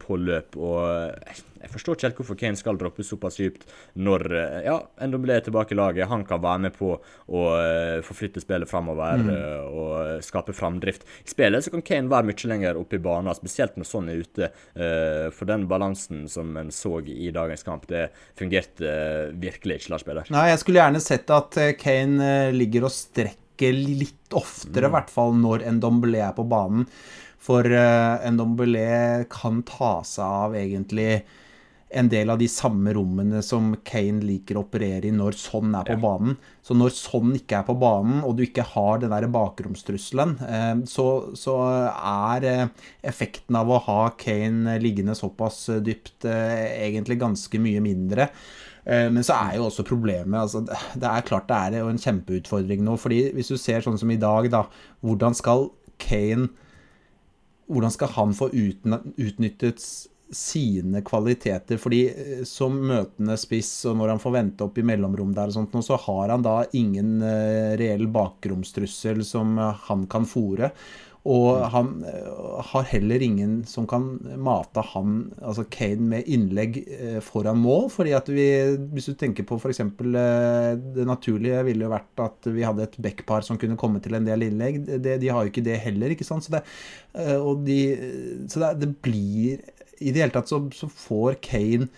[0.00, 0.56] på løp.
[0.58, 3.66] Og jeg forstår ikke helt hvorfor Kane skal droppe såpass dypt
[4.00, 4.24] når
[4.64, 6.08] ja, NWB er tilbake i laget.
[6.10, 7.42] Han kan være med på å
[8.06, 9.32] forflytte spillet framover mm.
[9.68, 11.04] og skape framdrift.
[11.26, 14.24] I spillet så kan Kane være mye lenger oppe i banen, spesielt når sånn er
[14.24, 14.50] ute.
[15.36, 18.96] For den balansen som en så i dagens kamp, det fungerte
[19.40, 20.32] virkelig ikke, Lars Peder.
[20.32, 24.94] Nei, jeg skulle gjerne sett at Kane ligger og strekker litt oftere, i mm.
[24.96, 26.88] hvert fall når Ndombele er på banen.
[27.40, 31.22] For uh, Ndombele kan ta seg av egentlig
[31.90, 35.88] en del av de samme rommene som Kane liker å operere i når sånn er
[35.88, 36.02] på ja.
[36.04, 36.36] banen.
[36.62, 40.72] Så når sånn ikke er på banen, og du ikke har den der bakromstrusselen, eh,
[40.90, 41.06] så,
[41.38, 41.56] så,
[41.98, 42.64] er eh,
[43.10, 48.30] effekten av å ha Kane liggende såpass dypt eh, egentlig ganske mye mindre.
[48.90, 52.80] Men så er jo også problemet altså, Det er klart det er jo en kjempeutfordring
[52.82, 52.96] nå.
[52.98, 54.64] fordi Hvis du ser sånn som i dag, da
[55.06, 55.68] Hvordan skal
[56.02, 56.48] Kane
[57.70, 59.84] Hvordan skal han få utnyttet
[60.30, 61.78] sine kvaliteter.
[61.78, 65.56] fordi eh, som møtende spiss, og når han får vente opp i mellomrom der, og
[65.56, 70.70] sånt, så har han da ingen uh, reell bakromstrussel som han kan fòre.
[71.28, 74.06] Og han uh, har heller ingen som kan
[74.40, 76.78] mate han, altså Kane, med innlegg
[77.26, 77.90] foran mål.
[77.92, 78.46] fordi at vi,
[78.94, 79.82] Hvis du tenker på f.eks.
[80.00, 84.28] det naturlige ville jo vært at vi hadde et backpar som kunne komme til en
[84.28, 84.80] del innlegg.
[84.96, 86.16] Det, de har jo ikke det heller.
[86.16, 86.46] ikke sant?
[86.46, 86.64] Så det,
[87.68, 87.80] de,
[88.48, 89.60] så det, det blir
[90.00, 91.90] i det hele tatt så, så får Kane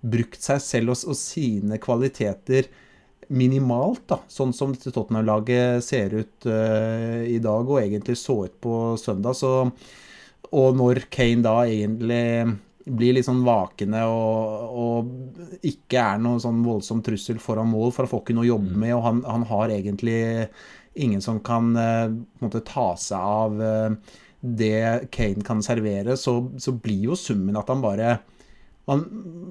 [0.00, 2.68] brukt seg selv og, og, sine kvaliteter
[3.28, 4.20] minimalt, da.
[4.30, 9.36] Sånn som Tottenham-laget ser ut uh, i dag, og egentlig så ut på søndag.
[9.36, 9.52] Så,
[10.48, 12.24] og når Kane da egentlig
[12.88, 18.06] blir litt sånn vakende og, og ikke er noen sånn voldsom trussel foran mål, for
[18.06, 18.80] han får ikke noe å jobbe mm.
[18.84, 20.22] med, og han, han har egentlig
[20.98, 22.08] ingen som kan uh,
[22.42, 27.68] måte, ta seg av uh, det Kane kan servere, så, så blir jo summen at
[27.70, 28.18] han bare
[28.88, 29.04] man,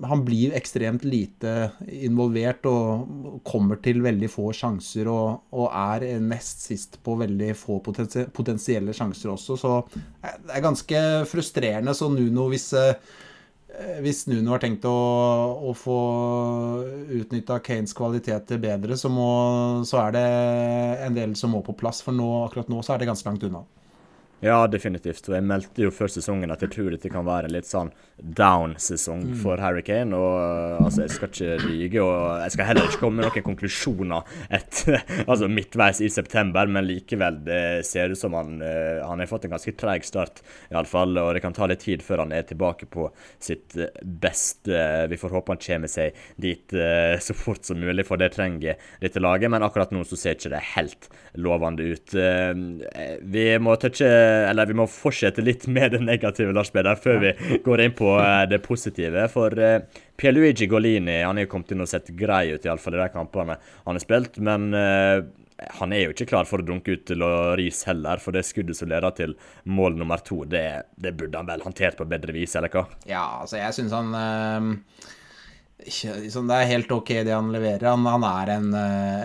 [0.04, 6.65] han blir ekstremt lite involvert og kommer til veldig få sjanser og, og er nest
[6.65, 9.58] sist på veldig få potensielle sjanser også.
[9.62, 11.93] Så det er ganske frustrerende.
[11.97, 12.97] Så Nuno, hvis, eh,
[14.02, 14.97] hvis Nuno har tenkt å,
[15.69, 16.00] å få
[17.21, 19.32] utnytta Kanes kvaliteter bedre, så, må,
[19.86, 20.28] så er det
[21.08, 22.02] en del som må på plass.
[22.06, 23.67] For nå, akkurat nå så er det ganske langt unna.
[24.45, 25.26] Ja, definitivt.
[25.32, 27.89] Og jeg meldte jo før sesongen at jeg tror dette kan være en litt sånn
[28.17, 29.38] down-sesong mm.
[29.41, 30.13] for Harry Kane.
[30.13, 33.45] Og uh, altså, jeg skal ikke lyge, og jeg skal heller ikke komme med noen
[33.47, 39.23] konklusjoner etter altså midtveis i september, men likevel, det ser ut som han, uh, han
[39.23, 41.17] har fått en ganske treg start, iallfall.
[41.23, 43.10] Og det kan ta litt tid før han er tilbake på
[43.41, 44.84] sitt uh, beste.
[45.10, 46.73] Vi får håpe han kommer seg dit
[47.23, 49.50] så fort som mulig, for det trenger dette laget.
[49.50, 51.08] Men akkurat nå så ser ikke det helt
[51.39, 52.13] lovende ut.
[53.34, 54.10] Vi må touche
[54.50, 57.34] eller vi må fortsette litt med det negative, Lars Peder, før vi
[57.66, 59.28] går inn på eh, det positive.
[59.34, 63.04] For uh, Pierluigi Golini han er jo kommet inn og sett grei ut, iallfall i
[63.04, 64.40] de kampene han har spilt.
[64.44, 64.72] Men
[65.78, 68.78] han er jo ikke klar for å dunke ut til Loris heller, for det skuddet
[68.78, 69.36] som leder til
[69.66, 70.66] mål nummer to, det,
[70.98, 72.86] det, burde han vel håndtert på bedre vis, eller hva?
[73.10, 74.68] Ja, altså, jeg syns han øh,
[75.82, 77.88] ikke, liksom, det er helt ok det han leverer.
[77.90, 78.70] Han, han er en,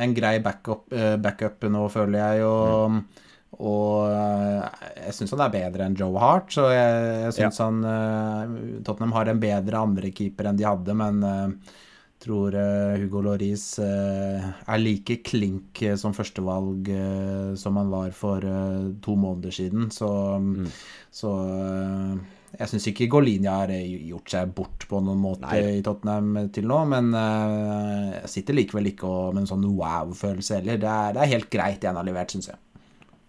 [0.07, 0.89] en grei backup,
[1.21, 2.49] backup, nå, føler jeg.
[2.49, 3.31] Og, mm.
[3.61, 4.65] Og eh,
[5.03, 7.69] jeg syns han er bedre enn Joe Hart, så jeg, jeg syns ja.
[7.69, 11.79] han uh, Tottenham har en bedre andrekeeper enn de hadde, men uh,
[12.23, 12.55] tror
[13.03, 16.87] Hugo Loris er like klink som førstevalg
[17.59, 18.47] som han var for
[19.03, 19.89] to måneder siden.
[19.91, 20.07] Så,
[20.39, 20.69] mm.
[21.11, 21.33] så
[22.53, 25.81] jeg syns ikke Golinia har gjort seg bort på noen måte Nei.
[25.81, 30.79] i Tottenham til nå, men jeg sitter likevel ikke med en sånn wow-følelse heller.
[30.79, 32.63] Det er, det er helt greit det han har levert, syns jeg.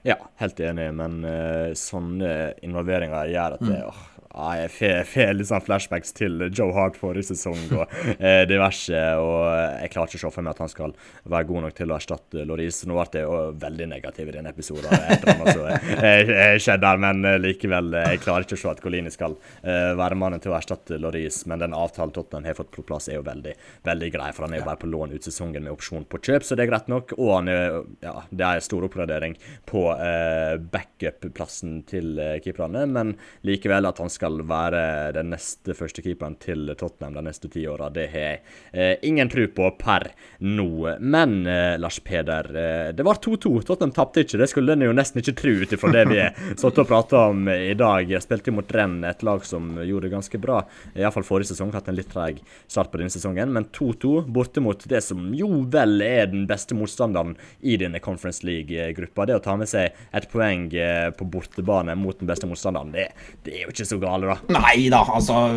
[0.03, 2.31] Ja, helt enig, men uh, sånne
[2.65, 3.91] involveringer gjør at det, mm.
[3.91, 4.01] åh,
[4.33, 7.83] ja, jeg får litt sånn flashbacks til Joe Hart forrige sesong og
[8.17, 8.97] eh, diverse.
[9.21, 9.37] Og
[9.77, 10.95] jeg klarer ikke å se for meg at han skal
[11.29, 12.81] være god nok til å erstatte Loris.
[12.89, 17.37] Nå ble jeg veldig negativ i denne episoden etter han eh, skjedde der, men eh,
[17.43, 17.93] likevel.
[17.99, 20.97] Eh, jeg klarer ikke å se at Colini skal eh, være mannen til å erstatte
[21.01, 21.43] Loris.
[21.49, 23.53] Men den avtalen Tottenham har fått på plass, er jo veldig,
[23.85, 24.31] veldig grei.
[24.33, 26.65] For han er jo bare på lån ut sesongen med opsjon på kjøp, så det
[26.65, 27.13] er greit nok.
[27.19, 29.37] Og han er, ja, det er stor oppgradering
[29.69, 33.15] på eh, backup-plassen til keeperne, men
[33.45, 37.89] likevel at han skal skal være den neste førstekeeperen til Tottenham de neste ti åra.
[37.91, 38.39] Det har jeg
[38.71, 40.07] eh, ingen tro på per
[40.39, 40.95] nå.
[40.99, 43.51] Men eh, Lars Peder, eh, det var 2-2.
[43.67, 44.39] Tottenham tapte ikke.
[44.39, 46.21] Det skulle en jo nesten ikke tro ut ifra det vi
[46.61, 48.07] satt og prata om i dag.
[48.07, 50.61] Jeg spilte mot Renn, et lag som gjorde det ganske bra.
[50.95, 51.73] Iallfall forrige sesong.
[51.75, 53.51] Hatt en litt treg start på denne sesongen.
[53.53, 58.45] Men 2-2 borte mot det som jo vel er den beste motstanderen i denne Conference
[58.47, 59.27] League-gruppa.
[59.27, 63.09] Det å ta med seg et poeng eh, på bortebane mot den beste motstanderen, det,
[63.43, 64.59] det er jo ikke så gale, da.
[64.59, 65.47] Nei da, altså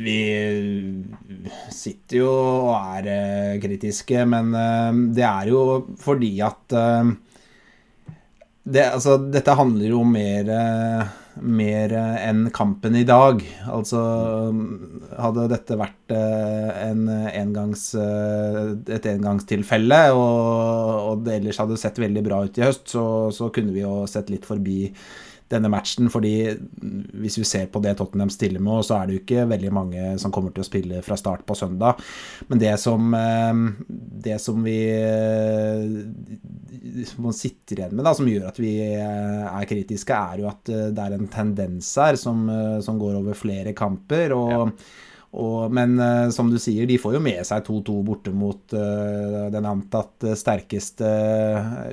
[0.00, 0.18] Vi
[1.74, 2.34] sitter jo
[2.70, 5.64] og er uh, kritiske, men uh, det er jo
[6.00, 7.10] fordi at uh,
[8.70, 10.52] det, altså, dette handler jo mer
[11.40, 13.40] mer enn kampen i dag.
[13.70, 14.00] Altså
[15.14, 22.42] Hadde dette vært en engangs, et engangstilfelle, og, og, det ellers hadde sett veldig bra
[22.44, 24.90] ut i høst, så, så kunne vi jo sett litt forbi
[25.50, 26.10] denne matchen.
[26.10, 26.34] fordi
[27.20, 30.12] hvis vi ser på det Tottenham stiller med, så er det jo ikke veldig mange
[30.22, 32.00] som kommer til å spille fra start på søndag.
[32.48, 33.52] Men det som, eh,
[34.26, 34.78] det som vi
[37.20, 40.72] man sitter igjen med, da, som gjør at vi eh, er kritiske, er jo at
[40.72, 42.48] eh, det er en tendens her som,
[42.82, 44.36] som går over flere kamper.
[44.36, 44.66] og ja.
[45.30, 49.46] Og, men uh, som du sier, de får jo med seg 2-2 borte mot uh,
[49.54, 51.06] den antatt sterkeste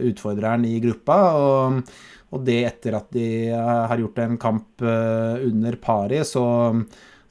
[0.09, 1.17] utfordreren i gruppa.
[1.37, 1.91] Og,
[2.35, 6.43] og det etter at de har gjort en kamp eh, under pari, så,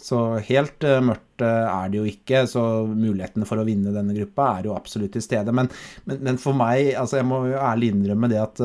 [0.00, 2.44] så helt eh, mørkt eh, er det jo ikke.
[2.48, 5.52] Så mulighetene for å vinne denne gruppa er jo absolutt til stede.
[5.56, 5.68] Men,
[6.08, 8.64] men, men for meg, altså jeg må jo ærlig innrømme det at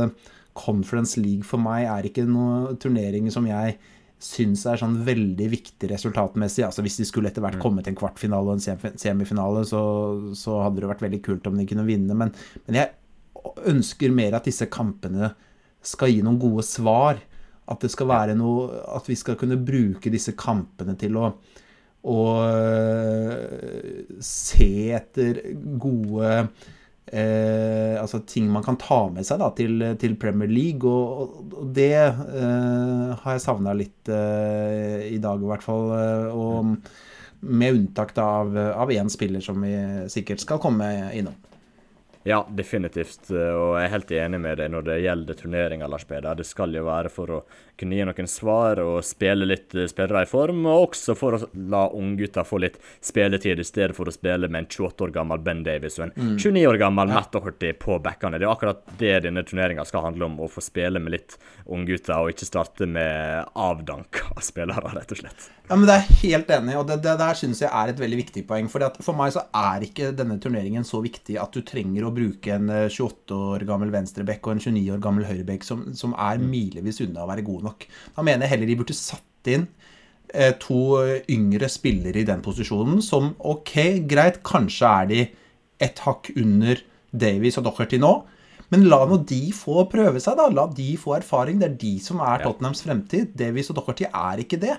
[0.58, 3.78] Conference League for meg er ikke noen turnering som jeg
[4.22, 6.64] syns er sånn veldig viktig resultatmessig.
[6.68, 7.64] Altså Hvis de skulle etter hvert mm.
[7.64, 9.82] komme til en kvartfinale og en semifinale, så,
[10.38, 12.18] så hadde det vært veldig kult om de kunne vinne.
[12.18, 12.34] Men,
[12.68, 12.94] men jeg
[13.72, 15.34] ønsker mer at disse kampene
[15.82, 17.22] skal gi noen gode svar.
[17.72, 21.30] At det skal være noe At vi skal kunne bruke disse kampene til å,
[22.10, 25.40] å eh, se etter
[25.80, 26.32] gode
[27.12, 30.90] eh, altså ting man kan ta med seg da, til, til Premier League.
[30.90, 35.94] Og, og det eh, har jeg savna litt eh, i dag, i hvert fall.
[35.98, 39.74] Eh, og med unntak av, av én spiller som vi
[40.14, 41.38] sikkert skal komme innom.
[42.24, 43.32] Ja, definitivt.
[43.32, 46.38] Og jeg er helt enig med deg når det gjelder turneringa, Lars Peder.
[46.38, 47.40] Det skal jo være for å
[47.82, 51.40] kunne gi noen svar og spille litt eh, spillere i form, og også for å
[51.72, 55.42] la unggutter få litt spilletid, i stedet for å spille med en 28 år gammel
[55.42, 56.36] Ben Davies og en mm.
[56.38, 57.18] 29 år gammel ja.
[57.18, 58.38] Matt Doherty på backene.
[58.38, 62.22] Det er akkurat det denne turneringa skal handle om, å få spille med litt unggutter,
[62.22, 65.50] og ikke starte med avdanka spillere, rett og slett.
[65.72, 68.18] Ja, men Det er helt enig og det, det der syns jeg er et veldig
[68.20, 68.70] viktig poeng.
[68.70, 72.54] For for meg så er ikke denne turneringen så viktig at du trenger å bruke
[72.60, 76.38] en 28 eh, år gammel venstrebekk og en 29 år gammel høyrebekk som, som er
[76.42, 76.50] mm.
[76.52, 77.88] milevis unna å være gode nok nok.
[78.16, 79.68] Da mener jeg heller de burde satt inn
[80.34, 80.82] eh, to
[81.32, 85.24] yngre spillere i den posisjonen som ok, greit, kanskje er de
[85.82, 86.82] et hakk under
[87.12, 88.14] Davies og Docherty nå.
[88.72, 90.46] Men la nå de få prøve seg, da.
[90.48, 91.58] La de få erfaring.
[91.60, 93.34] Det er de som er Tottenhams fremtid.
[93.36, 94.78] Davies og Docherty er ikke det.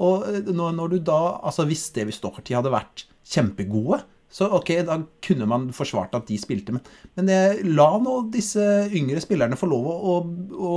[0.00, 4.02] Og eh, når, du da Altså, hvis det vi står til, hadde vært kjempegode,
[4.32, 6.84] så ok, da kunne man forsvart at de spilte, men,
[7.18, 7.28] men
[7.76, 8.62] la nå disse
[8.96, 10.14] yngre spillerne få lov å, å,
[10.56, 10.76] å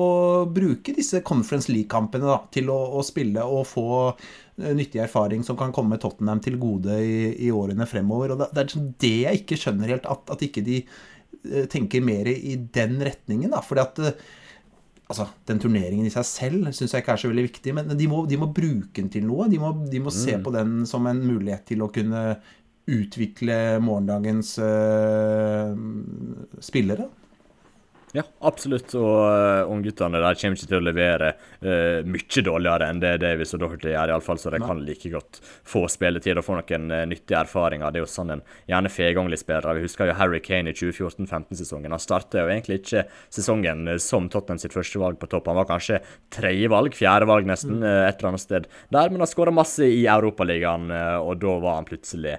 [0.52, 5.72] bruke disse Conference League-kampene til å, å, spille og få eh, nyttig erfaring som kan
[5.76, 8.36] komme Tottenham til gode i, i årene fremover.
[8.36, 11.70] og Det, det er liksom det jeg ikke skjønner helt, at, at ikke de eh,
[11.72, 13.56] tenker mer i den retningen.
[13.56, 14.04] da, fordi at
[15.08, 18.08] altså, Den turneringen i seg selv syns jeg ikke er så veldig viktig, men de
[18.12, 19.50] må, de må bruke den til noe.
[19.52, 20.18] De må, de må mm.
[20.18, 22.24] se på den som en mulighet til å kunne
[22.86, 25.74] utvikle morgendagens uh,
[26.62, 27.08] spillere.
[28.16, 28.94] Ja, absolutt.
[28.96, 33.52] Og uh, ungguttene der kommer ikke til å levere uh, mye dårligere enn det Davis
[33.58, 34.70] og Doherty gjør, iallfall, så de Nei.
[34.70, 37.92] kan like godt få spilletid og få noen uh, nyttige erfaringer.
[37.92, 39.76] Det er jo sånn en gjerne feganglig spiller.
[39.76, 41.92] Vi husker jo Harry Kane i 2014-15-sesongen.
[41.92, 43.04] Han startet jo egentlig ikke
[43.36, 45.52] sesongen som Tottenham sitt første valg på topp.
[45.52, 46.00] Han var kanskje
[46.34, 47.90] tredjevalg, fjerdevalg nesten, mm.
[48.08, 50.88] et eller annet sted der, men han skåra masse i Europaligaen,
[51.26, 52.38] og da var han plutselig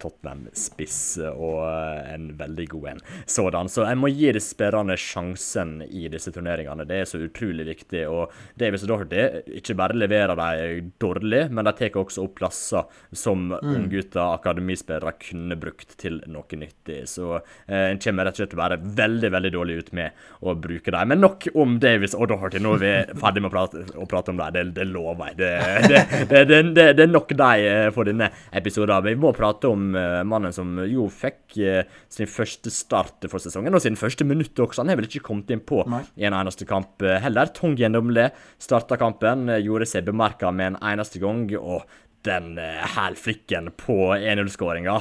[0.00, 1.00] Tottenham-spiss
[1.32, 3.70] og en veldig god en sådan.
[3.72, 6.86] Så jeg må gi det spillerne sjansen i disse turneringene.
[6.88, 8.04] Det er så utrolig viktig.
[8.10, 12.86] Og Davis og Doherty ikke bare leverer de dårlig, men de tar også opp plasser
[13.16, 13.72] som mm.
[13.72, 17.02] unggutter, akademispillere, kunne brukt til noe nyttig.
[17.10, 20.26] Så eh, en kommer rett og slett til å være veldig veldig dårlig ut med
[20.40, 21.12] å bruke dem.
[21.12, 22.60] Men nok om Davis og Doherty.
[22.62, 24.52] Nå er vi ferdig med å prate, å prate om dem.
[24.56, 25.38] Det, det lover jeg.
[25.40, 28.94] Det, det, det, det, er nok de eh, for denne episoden.
[29.06, 33.74] Vi må prate om uh, mannen som jo fikk uh, sin første start for sesongen,
[33.74, 34.82] og sin første minutter også.
[34.82, 36.02] Han har vel ikke kommet inn på Nei.
[36.28, 37.52] en eneste kamp eh, heller.
[37.56, 38.30] Tongi Ndomle
[38.62, 41.48] starta kampen, eh, gjorde seg bemerka med en eneste gang.
[41.60, 41.86] og
[42.26, 44.96] den hælflikken på 1-0-skåringa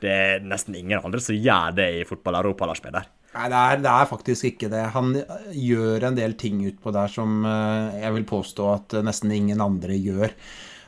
[0.00, 3.04] Det er nesten ingen andre som gjør det i fotball-Europa, Lars Peder.
[3.30, 4.80] Nei, det er, det er, faktisk ikke det.
[4.96, 5.12] Han
[5.54, 9.94] gjør en del ting utpå der som eh, jeg vil påstå at nesten ingen andre
[9.94, 10.34] gjør.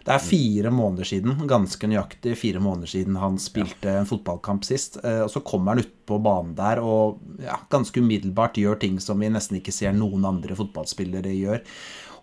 [0.02, 4.98] Det er fire måneder siden, ganske nøyaktig fire måneder siden han spilte en fotballkamp sist.
[5.04, 9.22] Eh, og så kommer han utpå banen der og ja, ganske umiddelbart gjør ting som
[9.22, 11.62] vi nesten ikke ser noen andre fotballspillere gjør.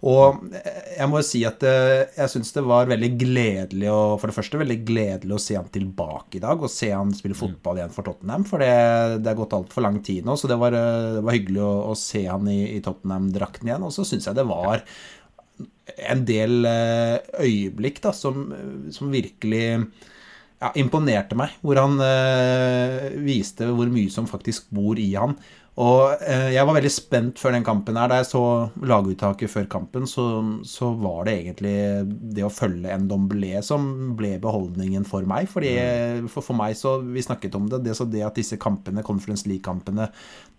[0.07, 4.31] Og jeg må jo si at eh, jeg syns det var veldig gledelig å, For
[4.31, 7.41] det første veldig gledelig å se han tilbake i dag, og se han spille mm.
[7.41, 8.45] fotball igjen for Tottenham.
[8.47, 11.35] For det, det er gått altfor lang tid nå, så det var, eh, det var
[11.35, 13.87] hyggelig å, å, se han i, i Tottenham-drakten igjen.
[13.89, 14.85] Og så syns jeg det var
[16.09, 18.49] en del eh, øyeblikk da, som,
[18.93, 19.63] som virkelig
[20.59, 21.55] ja, imponerte meg.
[21.63, 25.37] Hvor han eh, viste hvor mye som faktisk bor i han.
[25.79, 28.09] Og eh, jeg var veldig spent før den kampen her.
[28.11, 28.41] Da jeg så
[28.83, 30.25] laguttaket før kampen, så,
[30.67, 31.75] så, var det egentlig
[32.35, 33.85] det å følge en Domblé som
[34.19, 35.47] ble beholdningen for meg.
[35.51, 36.27] Fordi mm.
[36.33, 37.81] for, for, meg så Vi snakket om det.
[37.85, 40.09] Det, så det at disse kampene, Conference League-kampene,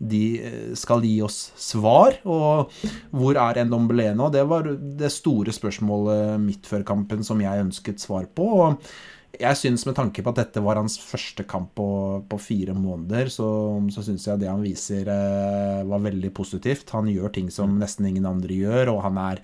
[0.01, 2.17] de eh, skal gi oss svar.
[2.25, 2.73] Og
[3.13, 4.33] hvor er en Domblé nå?
[4.33, 8.49] Det var det store spørsmålet midt før kampen som jeg ønsket svar på.
[8.65, 8.93] og
[9.39, 11.87] jeg syns med tanke på at dette var hans første kamp på,
[12.29, 13.47] på fire måneder, så,
[13.95, 16.91] så syns jeg det han viser eh, var veldig positivt.
[16.97, 19.41] Han gjør ting som nesten ingen andre gjør, og han er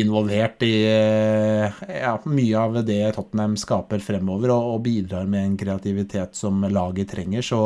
[0.00, 5.56] involvert i eh, ja, mye av det Tottenham skaper fremover, og, og, bidrar med en
[5.60, 7.44] kreativitet som laget trenger.
[7.44, 7.60] Så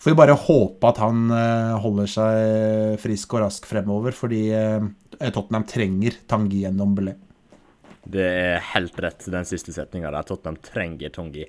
[0.00, 4.86] får vi bare håpe at han eh, holder seg frisk og rask fremover, fordi eh,
[5.28, 7.18] Tottenham trenger Tangi gjennom Belé.
[8.08, 10.24] Det er helt rett, den siste setninga der.
[10.24, 11.44] Tottenham trenger Tongi.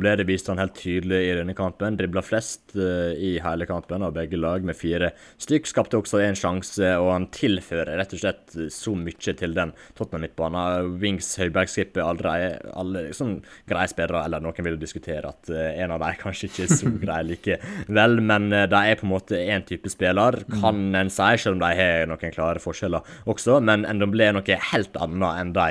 [0.00, 1.98] ble viste han helt tydelig i denne kampen.
[1.98, 5.68] Dribla flest uh, i hele kampen av begge lag, med fire stykk.
[5.68, 10.96] Skapte også én sjanse, og han tilfører rett og slett så mye til den Tottenham-midtbanen.
[11.02, 12.32] Wings høybergskip er aldri
[12.72, 13.36] alle liksom,
[13.68, 16.94] greie spillere, eller noen vil diskutere at uh, en av dem kanskje ikke er så
[17.04, 21.30] grei likevel, men uh, de er på en måte én type spiller, kan en si,
[21.36, 23.60] selv om de har noen klare forskjeller også.
[23.68, 25.70] Men Ndomble er noe helt annet enn de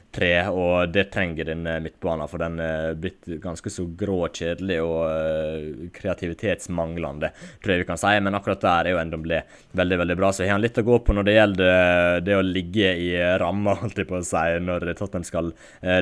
[0.11, 2.29] tre, og det trenger denne eh, midtbanen.
[2.29, 7.31] For den er blitt ganske så grå og kjedelig og uh, kreativitetsmanglende,
[7.61, 8.13] tror jeg vi kan si.
[8.23, 9.41] Men akkurat der er jo Endomblé
[9.77, 10.31] veldig veldig bra.
[10.33, 13.09] Så har han litt å gå på når det gjelder eh, det å ligge i
[13.41, 15.51] ramma, holdt jeg på å si, når Tottenham skal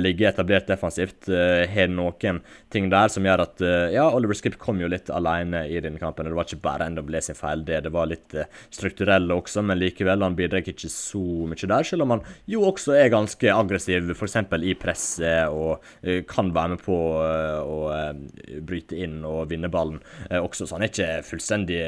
[0.01, 1.29] ligge etablert defensivt.
[1.29, 2.41] Har noen
[2.71, 3.61] ting der som gjør at
[3.93, 6.27] Ja, Oliver Skip kom jo litt alene i denne kampen.
[6.27, 7.81] og Det var ikke bare Endomblé sin feil, det.
[7.85, 8.35] Det var litt
[8.75, 11.87] strukturelle også, men likevel, han bidrar ikke så mye der.
[11.87, 14.35] Selv om han jo også er ganske aggressiv aktiv f.eks.
[14.63, 19.69] i presset og uh, kan være med på uh, å uh, bryte inn og vinne
[19.69, 20.65] ballen også.
[20.65, 21.79] Så han er ikke fullstendig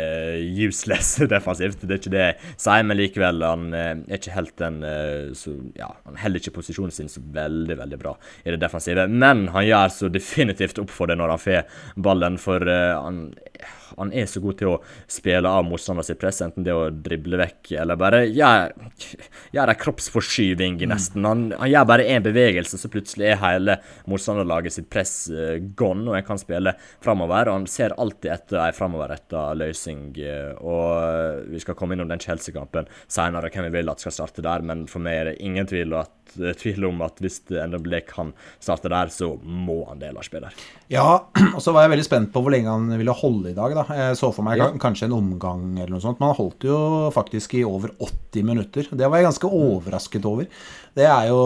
[0.67, 2.87] useless defensivt, det er ikke det jeg sier.
[2.87, 4.79] Men likevel, han er ikke helt den
[5.37, 9.07] så, ja, Han heller ikke posisjonen sin så veldig, veldig bra i det defensive.
[9.11, 13.27] Men han gjør så definitivt opp for det når han får ballen, for han
[13.97, 14.79] han er så god til å
[15.11, 18.91] spille av motstanderen sitt press, enten det å drible vekk eller bare gjøre
[19.51, 20.87] gjør en kroppsforskyving, mm.
[20.91, 21.25] nesten.
[21.27, 23.77] Han, han gjør bare én bevegelse, så plutselig er hele
[24.09, 27.51] motstanderlaget sitt press uh, gone, og en kan spille framover.
[27.51, 30.07] Og han ser alltid etter ei framoverretta løsning.
[30.17, 34.45] Uh, og vi skal komme innom den Chelsea-kampen seinere, hvem vi vil at skal starte
[34.45, 37.79] der, men for meg er det ingen tvil at tvil om at hvis det enda
[37.81, 38.31] blir kan
[38.61, 40.55] starte der, så må han det, Lars Peder.
[40.91, 43.75] Ja, og så var jeg veldig spent på hvor lenge han ville holde i dag.
[43.75, 43.80] da.
[43.89, 44.67] Jeg så for meg ja.
[44.81, 46.21] kanskje en omgang eller noe sånt.
[46.21, 46.77] Man holdt jo
[47.15, 48.91] faktisk i over 80 minutter.
[48.91, 49.57] Det var jeg ganske mm.
[49.71, 50.47] overrasket over.
[50.97, 51.41] Det er jo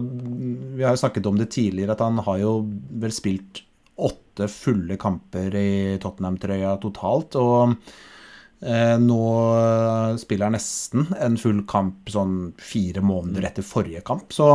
[0.00, 2.58] Vi har jo snakket om det tidligere, at han har jo
[3.02, 3.62] vel spilt
[3.96, 5.70] åtte fulle kamper i
[6.02, 7.38] Tottenham-trøya totalt.
[7.40, 7.78] og
[8.60, 9.22] Eh, nå
[10.18, 13.48] spiller han nesten en full kamp sånn fire måneder mm.
[13.50, 14.32] etter forrige kamp.
[14.32, 14.48] Så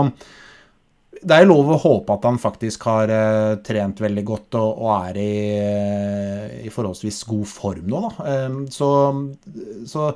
[1.21, 4.89] det er lov å håpe at han faktisk har uh, trent veldig godt og, og
[4.95, 8.35] er i, uh, i, forholdsvis god form nå, da.
[8.47, 8.89] Um, så,
[9.89, 10.09] så,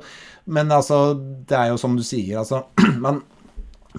[0.50, 2.64] Men altså, det er jo som du sier, altså
[3.06, 3.22] man,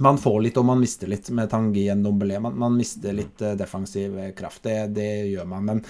[0.03, 2.41] man får litt og man mister litt med Tangi Ndombele.
[2.43, 4.65] Man, man mister litt uh, defensiv kraft.
[4.67, 5.71] Det, det, gjør man.
[5.71, 5.83] Men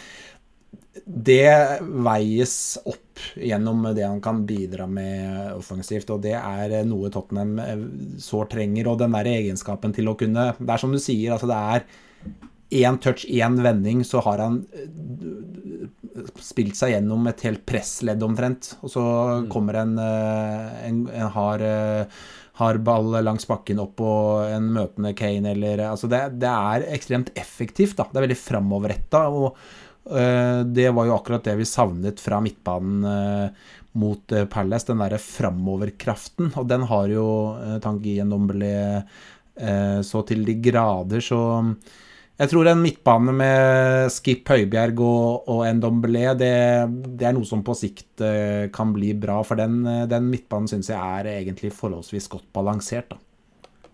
[1.06, 2.56] det veies
[2.86, 7.86] opp gjennom det han kan bidra med offensivt, og det er noe Tottenham eh,
[8.22, 8.92] sårt trenger.
[8.92, 11.88] Og den der egenskapen til å kunne Det er som du sier, altså det er
[12.84, 18.74] én touch, én vending, så har han eh, spilt seg gjennom et helt pressledd omtrent.
[18.82, 19.48] Og så mm.
[19.54, 21.66] kommer en, eh, en, en hard,
[22.60, 27.32] hard ball langs bakken opp og en møtende Kane eller Altså det, det er ekstremt
[27.40, 28.10] effektivt, da.
[28.12, 29.28] Det er veldig framoverretta.
[29.32, 33.52] Og Det var jo akkurat det vi savnet fra midtbanen
[33.98, 36.54] mot Palace, den derre framoverkraften.
[36.56, 37.28] Og den har jo
[37.84, 38.72] Tanguy Ndombele
[40.06, 41.40] så til de grader, så
[42.38, 46.54] jeg tror en midtbane med Skip Høibjerg og, og Ndombele, det,
[47.08, 48.22] det, er noe som på sikt
[48.76, 49.40] kan bli bra.
[49.42, 53.10] For den, den midtbanen syns jeg er egentlig forholdsvis godt balansert.
[53.16, 53.27] da.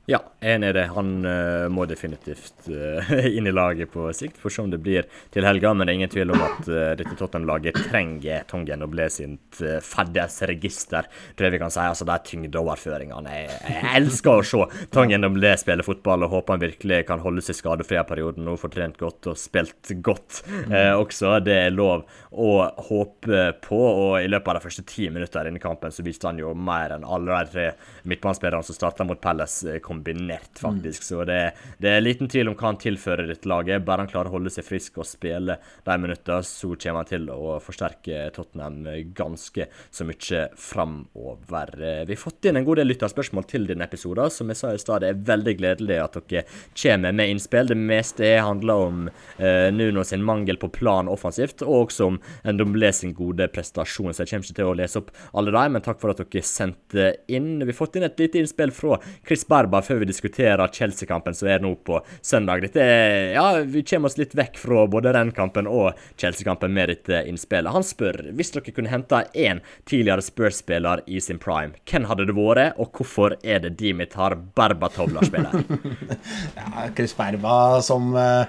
[0.05, 0.83] Ja, enig i det.
[0.91, 4.35] Han uh, må definitivt uh, inn i laget på sikt.
[4.41, 6.89] Får se om det blir til helga, men det er ingen tvil om at uh,
[6.99, 11.85] dette Tottenham-laget trenger Tongen og ble sitt uh, ferdighetsregister, tror jeg vi kan si.
[11.85, 13.35] Altså, de tyngdeoverføringene.
[13.37, 17.23] Jeg, jeg elsker å se Tongen og ble spille fotball, og håper han virkelig kan
[17.23, 20.41] holde seg skadefri i perioden og får trent godt og spilt godt
[20.73, 21.37] også.
[21.47, 22.03] Det er lov
[22.43, 22.51] å
[22.89, 26.43] håpe på, og i løpet av de første ti minutter i kampen så viste han
[26.43, 27.67] jo mer enn alle de tre
[28.09, 31.01] midtbanespillerne som starta mot Palace kombinert, faktisk.
[31.01, 31.07] Mm.
[31.07, 31.39] Så det,
[31.77, 33.83] det, er liten tvil om hva han tilfører dette laget.
[33.85, 37.29] Bare han klarer å holde seg frisk og spille de minuttene, så kommer han til
[37.33, 41.75] å forsterke Tottenham ganske så mye framover.
[42.07, 44.31] Vi har fått inn en god del lytterspørsmål til denne episoden.
[44.33, 46.45] Som jeg sa i stad, det er veldig gledelig at dere
[46.79, 47.69] kommer med innspill.
[47.69, 52.91] Det meste handler om eh, Nuno sin mangel på plan offensivt, og også om Ndomble
[52.95, 54.13] sin gode prestasjon.
[54.13, 56.45] Så jeg kommer ikke til å lese opp alle de, men takk for at dere
[56.47, 57.55] sendte inn.
[57.61, 61.49] Vi har fått inn et lite innspill fra Chris Berba før vi diskuterer Chelsea-kampen som
[61.51, 62.63] er nå på søndag.
[62.65, 66.91] Dette er, ja, Vi kommer oss litt vekk fra både den kampen og Chelsea-kampen med
[66.91, 67.73] dette innspillet.
[67.73, 72.37] Han spør hvis dere kunne henta én tidligere Spurs-spiller i sin prime, hvem hadde det
[72.37, 75.63] vært, og hvorfor er det Dimitar Berbatov spiller?
[76.59, 78.45] ja, Chris Berba, som uh,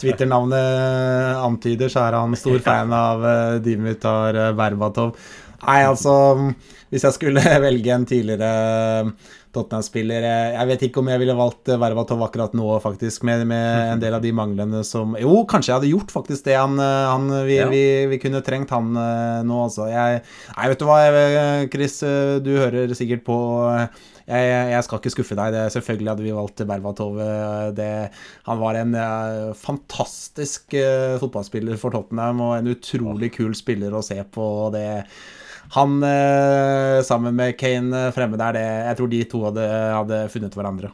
[0.00, 5.16] Twitter-navnet antyder, så er han stor fan av uh, Dimitar Berbatov.
[5.58, 6.12] Nei, altså
[6.88, 9.10] Hvis jeg skulle velge en tidligere
[9.54, 10.26] Tottenham-spiller.
[10.54, 14.18] Jeg vet ikke om jeg ville valgt Vervatov akkurat nå, faktisk, med, med, en del
[14.18, 16.58] av de manglene som Jo, kanskje jeg hadde gjort faktisk det.
[16.58, 17.70] Han, han vi, ja.
[17.72, 17.82] vi,
[18.12, 19.88] vi, kunne trengt han eh, nå, altså.
[19.92, 20.22] Jeg,
[20.56, 21.00] nei, vet du hva,
[21.72, 23.38] Chris, eh, du hører sikkert på.
[24.28, 25.54] Jeg, jeg, skal ikke skuffe deg.
[25.54, 27.16] Det, selvfølgelig hadde vi valgt Berbatov.
[27.24, 27.90] Eh, det,
[28.48, 34.04] han var en uh, fantastisk uh, fotballspiller for Tottenham og en utrolig kul spiller å
[34.04, 34.46] se på.
[34.74, 34.84] Det,
[35.74, 39.66] han eh, sammen med Kane eh, fremme der, det, jeg tror de to hadde,
[39.98, 40.92] hadde funnet hverandre.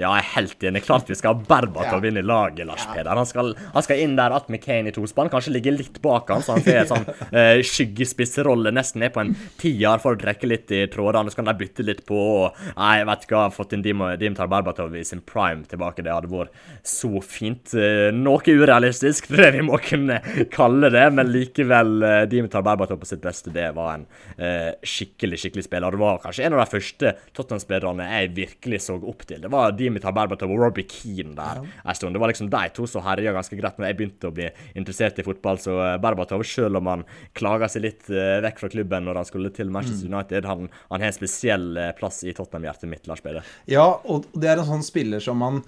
[0.00, 0.80] Ja, jeg er helt enig.
[0.86, 2.08] Klart vi skal ha Berbatov ja.
[2.08, 2.94] inn i laget, Lars ja.
[2.96, 3.12] Peder.
[3.12, 5.28] Han skal, han skal, inn der med Kane i tospann.
[5.32, 9.20] Kanskje ligge litt bak han, så han får en sånn uh, skyggespissrolle nesten ned på
[9.20, 11.28] en tier for å trekke litt i trådene.
[11.28, 12.16] Så kan de bytte litt på.
[12.46, 16.04] Og, nei, jeg vet ikke, fått inn Dimitar Berbatov i sin prime tilbake.
[16.06, 16.56] Det hadde vært
[16.88, 17.74] så fint.
[17.76, 20.22] Uh, noe urealistisk, det vi må kunne
[20.54, 23.52] kalle det, men likevel uh, Dimitar Berbatov på sitt beste.
[23.52, 24.08] Det var en
[24.40, 25.92] uh, skikkelig, skikkelig spiller.
[25.92, 29.44] Det var kanskje en av de første Tottenham-spillerne jeg virkelig så opp til.
[29.44, 31.66] Det var Dimitar Berbatov og Robbie Keane der ja.
[31.84, 32.14] en stund.
[32.16, 35.20] Det var liksom de to som herja ganske greit når jeg begynte å bli interessert
[35.20, 35.60] i fotball.
[35.62, 37.04] Så eh, Berbatov, selv om han
[37.38, 40.14] klaga seg litt uh, vekk fra klubben når han skulle til Manchester mm.
[40.14, 43.46] United, han, han, har en spesiell uh, plass i Tottenham-hjertet mitt, Lars Peder.
[43.70, 45.62] Ja, og det er en sånn spiller som man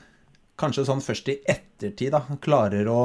[0.60, 3.04] kanskje sånn først i ettertid da, klarer å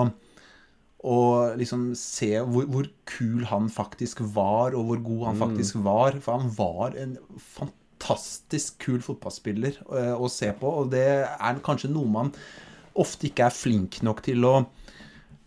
[1.00, 5.44] og liksom se hvor, hvor, kul han faktisk var, og hvor god han mm.
[5.46, 6.18] faktisk var.
[6.20, 11.64] For han var en fantastisk fantastisk kul fotballspiller eh, å se på, og det er
[11.64, 12.32] kanskje noe man
[13.00, 14.70] ofte ikke er flink nok til å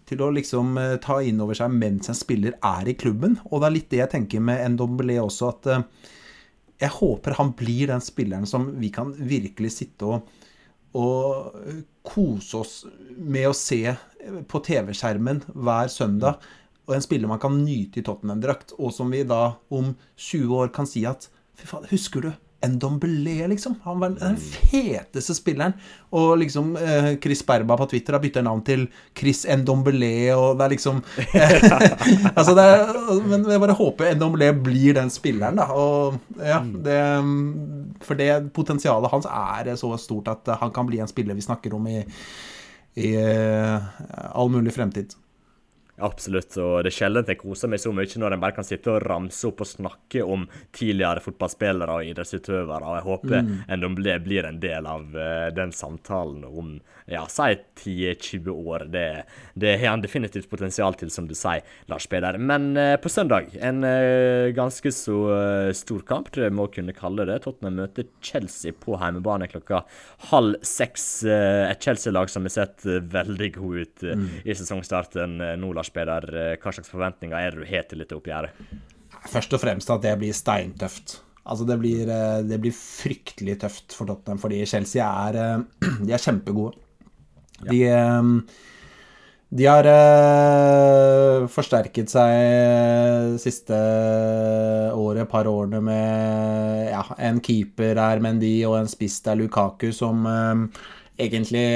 [0.09, 3.39] til å liksom eh, ta inn over seg mens en spiller er i klubben.
[3.49, 5.85] Og det er litt det jeg tenker med Ndombele også, at eh,
[6.83, 10.27] jeg håper han blir den spilleren som vi kan virkelig sitte og,
[10.99, 12.75] og kose oss
[13.17, 13.95] med å se
[14.51, 16.43] på TV-skjermen hver søndag.
[16.85, 20.75] Og en spiller man kan nyte i Tottenham-drakt, og som vi da om 20 år
[20.75, 22.33] kan si at Fy faen, husker du
[22.69, 23.75] Ndombele, liksom?
[23.83, 25.75] Han var den feteste spilleren.
[26.15, 28.85] Og liksom eh, Chris Berba på Twitter har bytta navn til
[29.19, 31.01] Chris Ndombele, og det er liksom
[32.39, 35.69] Altså, det er Men jeg bare håper Ndombele blir den spilleren, da.
[35.75, 36.77] Og ja, mm.
[36.87, 37.01] det
[38.07, 41.75] For det potensialet hans er så stort at han kan bli en spiller vi snakker
[41.75, 42.03] om i,
[43.01, 43.83] i uh,
[44.39, 45.17] all mulig fremtid.
[46.01, 48.89] Absolutt, og det er sjelden jeg koser meg så mye når en bare kan sitte
[48.95, 52.81] og ramse opp og snakke om tidligere fotballspillere og idrettsutøvere.
[52.81, 53.53] og Jeg håper mm.
[53.77, 56.75] Ndomble blir en del av uh, den samtalen om
[57.11, 58.87] ja, si 10-20 år.
[58.89, 59.05] Det,
[59.53, 61.61] det har han definitivt potensial til, som du sier,
[61.93, 62.39] Lars Peder.
[62.41, 65.19] Men uh, på søndag, en uh, ganske så
[65.77, 67.43] stor kamp, det må kunne kalle det.
[67.45, 69.85] Tottenham møter Chelsea på hjemmebane klokka
[70.33, 71.07] halv seks.
[71.27, 74.27] et Chelsea-lag som har sett veldig god ut mm.
[74.49, 78.17] i sesongstarten nå, Lars Peder, eh, hva slags forventninger er det du har til dette
[78.17, 78.73] oppgjøret?
[79.31, 81.21] Først og fremst at det blir steintøft.
[81.43, 86.13] Altså det blir, eh, det blir fryktelig tøft for Tottenham, fordi Chelsea er, eh, de
[86.13, 86.79] er kjempegode.
[87.63, 87.83] De,
[89.53, 89.85] De har
[91.53, 93.77] forsterket seg siste
[94.97, 100.25] året, par årene, med ja, en keeper er Mendy og en spiss er Lukaku, som
[101.21, 101.67] egentlig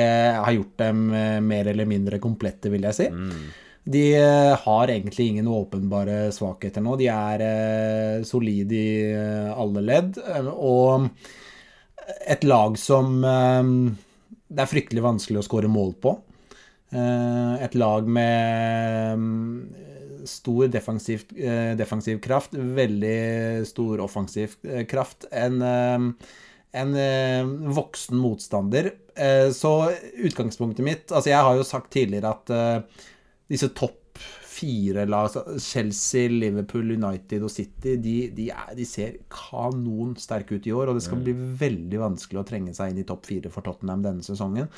[0.41, 1.05] har gjort dem
[1.45, 3.11] mer eller mindre komplette, vil jeg si.
[3.12, 3.45] Mm.
[3.87, 4.05] De
[4.64, 6.97] har egentlig ingen åpenbare svakheter nå.
[6.99, 9.12] De er uh, solide i
[9.55, 10.18] alle ledd.
[10.53, 11.07] Og
[12.26, 13.22] et lag som
[14.47, 16.14] det er fryktelig vanskelig å skåre mål på.
[16.95, 19.18] Eh, et lag med
[20.26, 25.26] stor defensiv, eh, defensiv kraft, veldig stor offensiv eh, kraft.
[25.32, 25.62] En,
[26.76, 26.95] en
[27.74, 28.93] voksen motstander.
[29.57, 29.70] Så
[30.20, 32.51] utgangspunktet mitt Altså, jeg har jo sagt tidligere at
[33.51, 34.03] disse topp
[34.57, 40.68] fire lag, Chelsea, Liverpool, United og City, de, de, er, de ser kanon sterke ut
[40.68, 40.88] i år.
[40.90, 44.05] Og det skal bli veldig vanskelig å trenge seg inn i topp fire for Tottenham
[44.07, 44.70] denne sesongen.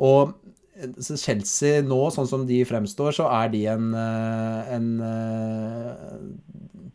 [0.00, 0.32] Og
[0.80, 5.19] Chelsea nå, sånn som de fremstår, så er de en, eh, en eh,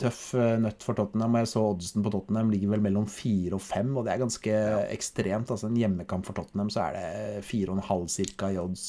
[0.02, 1.38] tøff eh, nøtt for Tottenham.
[1.42, 4.56] Jeg så oddsen på Tottenham ligger vel mellom fire og fem, og det er ganske
[4.56, 4.80] ja.
[4.94, 5.52] ekstremt.
[5.52, 8.88] Altså En hjemmekamp for Tottenham, så er det fire og en halv cirka i odds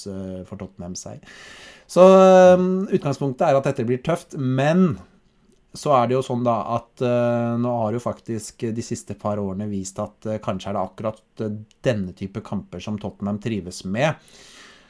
[0.48, 1.22] for Tottenham seg.
[1.86, 4.96] Så utgangspunktet er at dette blir tøft, men
[5.76, 9.40] så er det jo sånn da at uh, nå har jo faktisk de siste par
[9.42, 11.44] årene vist at uh, kanskje er det akkurat
[11.84, 14.16] denne type kamper som Tottenham trives med.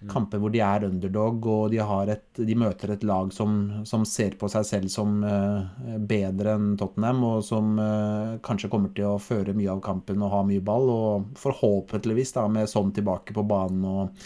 [0.07, 0.11] Mm.
[0.13, 1.81] Kamper hvor de er underdog, og de,
[2.13, 3.57] et, de møter et lag som,
[3.89, 8.95] som, ser på seg selv som uh, bedre enn Tottenham, og som uh, kanskje kommer
[8.95, 10.93] til å føre mye av kampen og ha mye ball.
[10.93, 14.23] Og forhåpentligvis da med sånn tilbake på banen og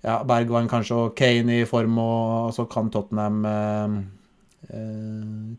[0.00, 4.00] ja, Bergwijn kanskje og Kane i form, og så kan Tottenham uh,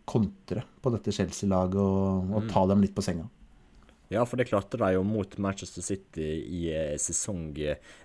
[0.08, 2.50] kontre på dette Chelsea-laget og, og, mm.
[2.54, 3.28] ta dem litt på senga.
[4.12, 6.98] Ja, for det klarte de jo mot Manchester City i eh,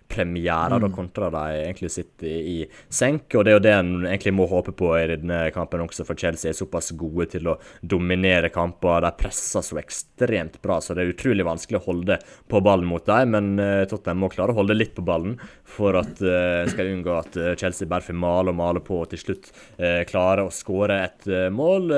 [0.06, 0.76] sesongpremiere.
[0.76, 0.80] Mm.
[0.80, 4.46] Da kontra de egentlig sitter i senk, og det er jo det en egentlig må
[4.46, 9.02] håpe på i denne kampen også, for Chelsea er såpass gode til å dominere kamper.
[9.02, 13.04] De presser så ekstremt bra, så det er utrolig vanskelig å holde på ballen mot
[13.06, 13.30] dem.
[13.30, 17.16] Men uh, Tottenham må klare å holde litt på ballen for at uh, skal unngå
[17.16, 19.50] at uh, Chelsea bare får male og male på og til slutt
[19.80, 21.90] uh, klare å skåre et mål.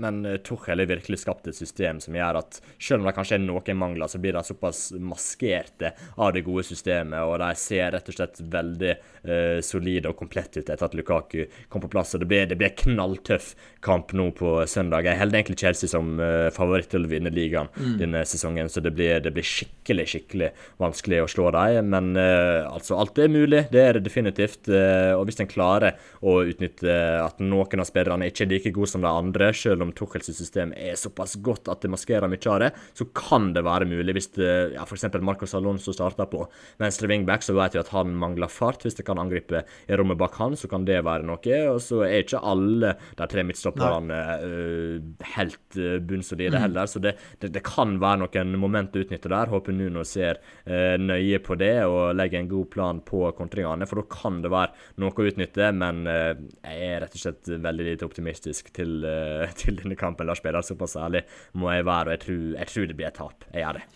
[0.00, 3.44] men Tuchel har virkelig skapt et system som gjør at selv om det kanskje er
[3.44, 8.08] noen mangler, så blir de såpass maskerte av det gode systemet, og de ser rett
[8.08, 12.14] og slett veldig uh, solide og komplette ut etter at Lukaku kom på plass.
[12.14, 13.52] og Det blir, det blir knalltøff
[13.84, 15.08] kamp nå på søndag.
[15.08, 17.98] Jeg holder egentlig Chelsea som uh, favoritt til å vinne ligaen mm.
[18.00, 21.92] denne sesongen, så det blir, det blir, skikkelig, skikkelig vanskelig å slå dem.
[21.92, 24.70] Men uh, altså, alt er mulig, det er det definitivt.
[24.72, 29.04] og hvis en klarer å utnytte at noen av spillerne ikke er like gode som
[29.04, 32.70] de andre, selv om Tuchels system er såpass godt at det maskerer mye av det,
[32.96, 35.06] så kan kan det være mulig hvis det, ja, f.eks.
[35.24, 36.44] Marcos Alonso starter på
[36.80, 38.84] venstre wingback, så vet vi at han mangler fart.
[38.84, 41.58] Hvis det kan angripe i rommet bak han, så kan det være noe.
[41.72, 46.62] Og så er ikke alle de tre midtstopperne uh, helt uh, bunnsolide mm.
[46.66, 49.50] heller, så det, det, det, kan være noen moment å utnytte der.
[49.52, 54.02] Håper Nuno ser uh, nøye på det og legger en god plan på kontringene, for
[54.02, 55.70] da kan det være noe å utnytte.
[55.78, 58.98] Men uh, jeg er rett og slett veldig lite optimistisk til,
[59.62, 60.28] til denne kampen.
[60.28, 61.24] Lars Peder, såpass ærlig
[61.58, 63.48] må jeg være, og jeg tror, jeg tror det blir et tap.
[63.52, 63.86] Jeg gjør det.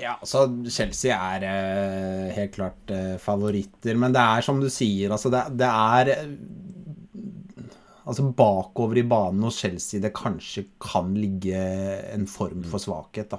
[0.00, 3.98] Ja, så Chelsea er eh, helt klart eh, favoritter.
[4.00, 6.12] Men det er som du sier, altså det, det, er
[8.04, 11.56] Altså bakover i banen hos Chelsea det kanskje kan ligge
[12.12, 13.30] en form for svakhet.
[13.32, 13.38] da.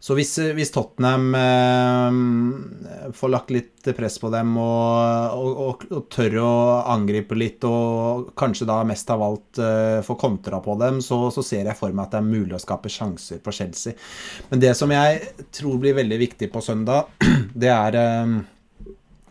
[0.00, 6.04] Så hvis, hvis Tottenham eh, får lagt litt press på dem og, og, og, og,
[6.12, 6.52] tør å
[6.94, 11.42] angripe litt, og kanskje da mest av alt eh, får kontra på dem, så, så,
[11.42, 13.98] ser jeg for meg at det er mulig å skape sjanser på Chelsea.
[14.52, 17.10] Men det som jeg tror blir veldig viktig på søndag,
[17.66, 18.38] det er eh,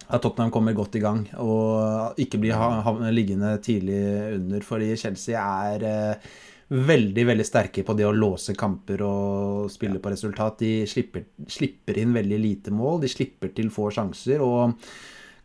[0.07, 4.01] at Tottenham kommer godt i gang og ikke blir liggende tidlig
[4.37, 6.29] under, fordi Chelsea er eh,
[6.67, 10.59] veldig veldig sterke på det å låse kamper og spille på resultat.
[10.59, 13.01] De slipper, slipper, inn veldig lite mål.
[13.05, 14.43] De slipper til få sjanser.
[14.43, 14.75] og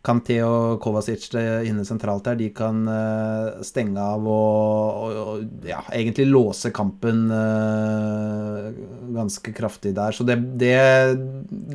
[0.03, 1.29] Kanté og Kovacic
[1.63, 7.29] inne sentralt der, de kan uh, stenge av og, og, og ja, egentlig låse kampen
[7.31, 8.73] uh,
[9.15, 10.11] ganske kraftig der.
[10.11, 10.75] Så det, det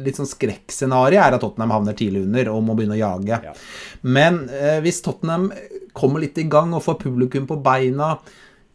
[0.04, 3.40] litt sånn skrekkscenarioet er at Tottenham havner tidlig under og må begynne å jage.
[3.48, 3.56] Ja.
[4.04, 5.48] Men uh, hvis Tottenham
[5.96, 8.18] kommer litt i gang og får publikum på beina,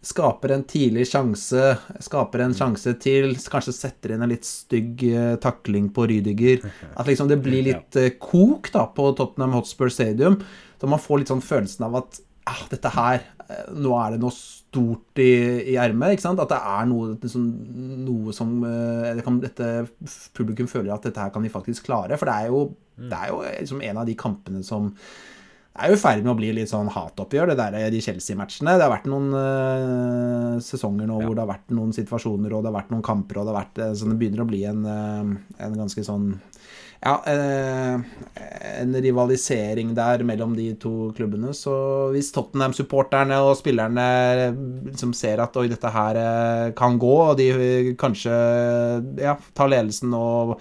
[0.03, 5.35] skaper en tidlig sjanse, skaper en sjanse til, kanskje setter inn en litt stygg uh,
[5.43, 6.65] takling på Rydiger.
[6.99, 10.41] At liksom det blir litt uh, kok da på Tottenham Hotspur Stadium.
[10.81, 12.19] Så man får litt sånn følelsen av at
[12.51, 15.31] ah, dette her uh, Nå er det noe stort i,
[15.71, 16.17] i ermet.
[16.17, 16.43] ikke sant?
[16.43, 17.45] At det er noe, liksom,
[18.03, 19.69] noe som det kan, dette,
[20.35, 22.19] Publikum føler at dette her kan de faktisk klare.
[22.19, 22.65] For det er jo,
[22.99, 23.07] mm.
[23.07, 24.91] det er jo liksom en av de kampene som
[25.73, 28.75] det er jo i ferd med å bli litt sånn hatoppgjør, det der, de Chelsea-matchene.
[28.77, 31.25] Det har vært noen uh, sesonger nå ja.
[31.25, 33.63] hvor det har vært noen situasjoner og det har vært noen kamper, og det har
[33.63, 36.35] vært uh, Så det begynner å bli en, uh, en ganske sånn
[37.03, 41.55] Ja, en rivalisering der mellom de to klubbene.
[41.57, 41.73] Så
[42.13, 44.05] hvis Tottenham-supporterne og spillerne
[44.87, 46.21] liksom ser at oi, dette her
[46.79, 48.37] kan gå, og de kanskje
[49.25, 50.61] ja, tar ledelsen og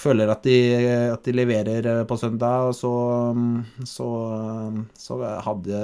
[0.00, 0.56] føler at de,
[1.12, 2.92] at de leverer eh, på søndag, så,
[3.88, 4.08] så,
[4.96, 5.80] så, hadde,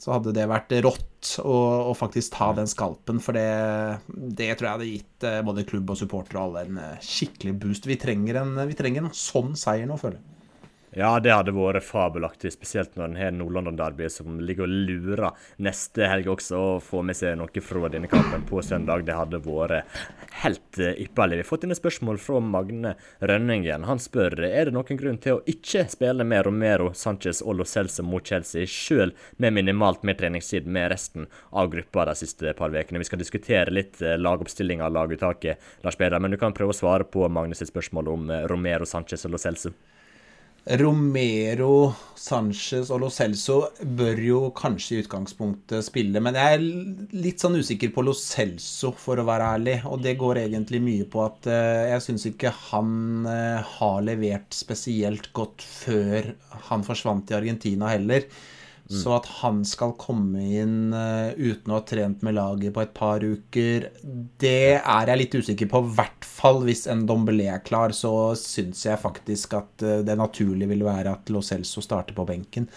[0.00, 1.56] så hadde det vært rått å,
[1.90, 3.20] å, faktisk ta den skalpen.
[3.22, 3.46] For det,
[4.08, 7.56] det, tror jeg hadde gitt eh, både klubb og supportere og alle en eh, skikkelig
[7.64, 7.88] boost.
[7.90, 10.28] Vi trenger en, vi trenger en sånn seier nå, føler jeg.
[10.92, 15.30] Ja, det hadde vært fabelaktig, spesielt når en har Nord-London-derby som ligger og lurer
[15.64, 19.06] neste helg også, og får med seg noe fra denne kampen på søndag.
[19.06, 20.02] Det hadde vært
[20.42, 21.38] helt eh, ypperlig.
[21.38, 22.92] Vi har fått inn et spørsmål fra Magne
[23.24, 23.86] Rønningen.
[23.88, 27.66] Han spør er det noen grunn til å ikke spille med Romero, Sanchez og Lo
[27.68, 31.24] Celso mot Chelsea, sjøl med minimalt med treningstid med resten
[31.56, 33.00] av gruppa de siste par ukene.
[33.00, 36.80] Vi skal diskutere litt eh, lagoppstillinga og laguttaket, Lars Peder, men du kan prøve å
[36.82, 39.72] svare på Magnes spørsmål om eh, Romero, Sanchez og Lo Celso.
[40.62, 47.42] Romero, Sanchez og Lo Celso bør jo kanskje i utgangspunktet spille, men jeg er litt
[47.42, 49.76] sånn usikker på Lo Celso, for å være ærlig.
[49.90, 54.54] Og det går egentlig mye på at uh, jeg syns ikke han uh, har levert
[54.54, 56.30] spesielt godt før
[56.70, 58.30] han forsvant i Argentina heller.
[58.92, 58.98] Mm.
[59.00, 62.92] Så at han skal komme inn uh, uten å ha trent med laget på et
[62.96, 63.88] par uker,
[64.42, 65.80] det er jeg litt usikker på.
[65.80, 70.18] I hvert fall hvis en Dombelé er klar, så syns jeg faktisk at uh, det
[70.20, 72.68] naturlige vil være at Lo Celso starter på benken.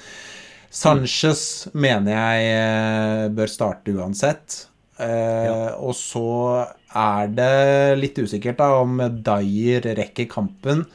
[0.72, 1.76] Sanchez mm.
[1.84, 4.64] mener jeg uh, bør starte uansett.
[4.96, 5.74] Ja.
[5.84, 6.22] Og så
[6.96, 10.86] er det litt usikkert da om Dyer rekker kampen.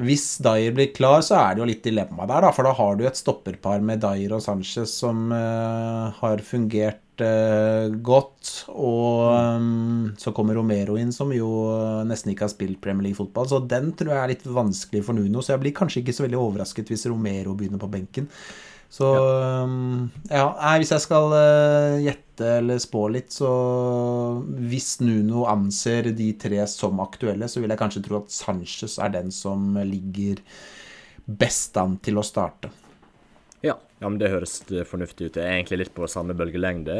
[0.00, 2.52] Hvis Dyer blir klar, så er det jo litt dilemma der, da.
[2.54, 7.92] For da har du et stopperpar med Dyer og Sanchez som uh, har fungert uh,
[8.00, 8.52] godt.
[8.72, 9.28] Og
[9.60, 11.50] um, så kommer Romero inn, som jo
[12.08, 13.50] nesten ikke har spilt Premier League-fotball.
[13.50, 15.44] Så den tror jeg er litt vanskelig for Nuno.
[15.44, 18.30] Så jeg blir kanskje ikke så veldig overrasket hvis Romero begynner på benken.
[18.92, 20.48] Så ja, um, ja
[20.80, 23.50] hvis jeg skal uh, gjette eller spå litt, så
[24.42, 29.14] hvis Nuno anser de tre som aktuelle, så vil jeg kanskje tro at Sanchez er
[29.14, 30.42] den som ligger
[31.26, 32.72] best an til å starte.
[33.62, 34.56] Ja, ja, men det høres
[34.90, 35.36] fornuftig ut.
[35.38, 36.96] Jeg er egentlig litt på samme bølgelengde.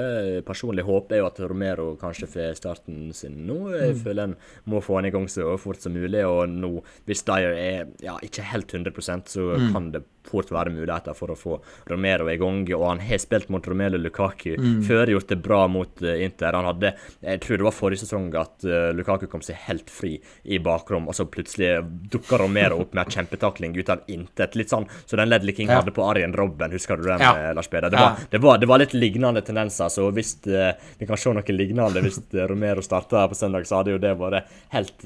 [0.47, 3.57] Personlig håper jeg jo at Romero kanskje får starten sin nå.
[3.75, 4.03] Jeg mm.
[4.05, 4.37] føler en
[4.71, 6.23] må få han i gang så fort som mulig.
[6.23, 6.77] Og nå,
[7.11, 9.67] hvis Dyer er ja, ikke helt 100% så mm.
[9.75, 11.59] kan det fort være muligheter for å få
[11.91, 12.63] Romero i gang.
[12.77, 14.81] Og han har spilt mot Romelu Lukaku mm.
[14.87, 16.57] før, gjort det bra mot uh, Inter.
[16.57, 16.95] Han hadde,
[17.25, 20.15] jeg tror det var forrige sesong at uh, Lukaku kom seg helt fri
[20.45, 21.75] i bakrom, og så plutselig
[22.13, 24.57] dukka Romero opp med en kjempetakling ut av intet.
[24.59, 25.81] Litt sånn så den Ledley King ja.
[25.81, 27.33] hadde på Arjen Robben, husker du den, ja.
[27.49, 27.91] Eh, Lars Peder?
[27.93, 28.15] Det, ja.
[28.31, 32.21] det, det, var litt lignende tendenser, så hvis uh, vi kan se noe lignende hvis
[32.51, 35.05] Romero starta på søndag, så hadde jo det vært helt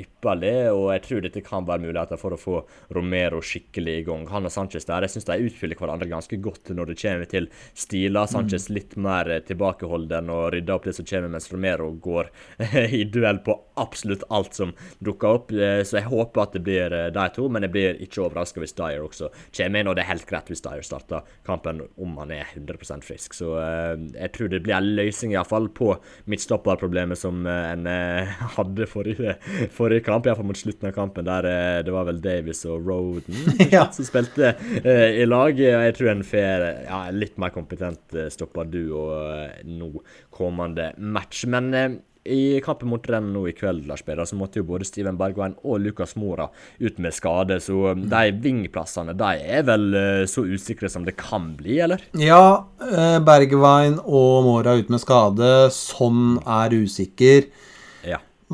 [0.00, 2.60] ypperlig, og jeg tror dette kan være muligheter for å få
[2.94, 4.26] Romero skikkelig i gang.
[4.32, 5.06] Han og Sanchez der.
[5.06, 8.30] Jeg syns de utfyller hverandre ganske godt når det kommer til stiler.
[8.30, 12.30] Sanchez litt mer tilbakeholden og rydder opp det som kommer, mens Romero går
[13.00, 15.52] i duell på absolutt alt som dukker opp.
[15.52, 18.62] Eh, så jeg håper at det blir eh, de to, men jeg blir ikke overraska
[18.62, 19.90] hvis Dyer også kommer inn.
[19.90, 23.36] Og det er helt greit hvis Dyer starter kampen om han er 100% frisk.
[23.36, 25.92] Så eh, jeg tror det blir en løsning iallfall på
[26.30, 27.88] midtstopperproblemet som en
[28.56, 29.36] hadde forrige,
[29.74, 33.86] forrige kamp, iallfall mot slutten av kampen, der det var vel Davis og Roden ja.
[33.92, 34.54] som spilte spilte
[34.88, 35.58] uh, i lag.
[35.58, 39.92] Jeg tror en får ja, litt mer kompetent uh, stopper du og uh, nå
[40.34, 41.46] kommende match.
[41.46, 44.86] Men uh, i kampen mot Renn nå i kveld Lars Peder, så måtte jo både
[44.88, 46.46] Steven Bergveien og Lukas Mora
[46.80, 47.58] ut med skade.
[47.60, 49.84] Så de vingplassene de er vel
[50.24, 52.00] så usikre som det kan bli, eller?
[52.16, 55.52] Ja, Bergveien og Mora ut med skade.
[55.76, 57.44] Sånn er usikker.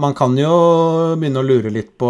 [0.00, 0.50] Man kan jo
[1.20, 2.08] begynne å lure litt på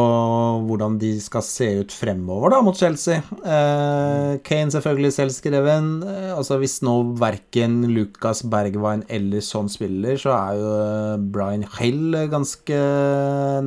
[0.69, 3.19] hvordan de skal se ut fremover da, mot Chelsea.
[3.43, 5.89] Eh, Kane selvfølgelig selvskreven.
[6.07, 11.67] Eh, altså Hvis nå verken Lucas Bergwijn eller sånn spiller, så er jo eh, Brian
[11.81, 12.79] Hill ganske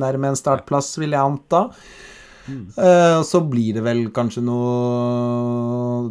[0.00, 1.66] nærme en startplass, vil jeg anta.
[2.44, 6.10] Uh, og så blir det vel kanskje noe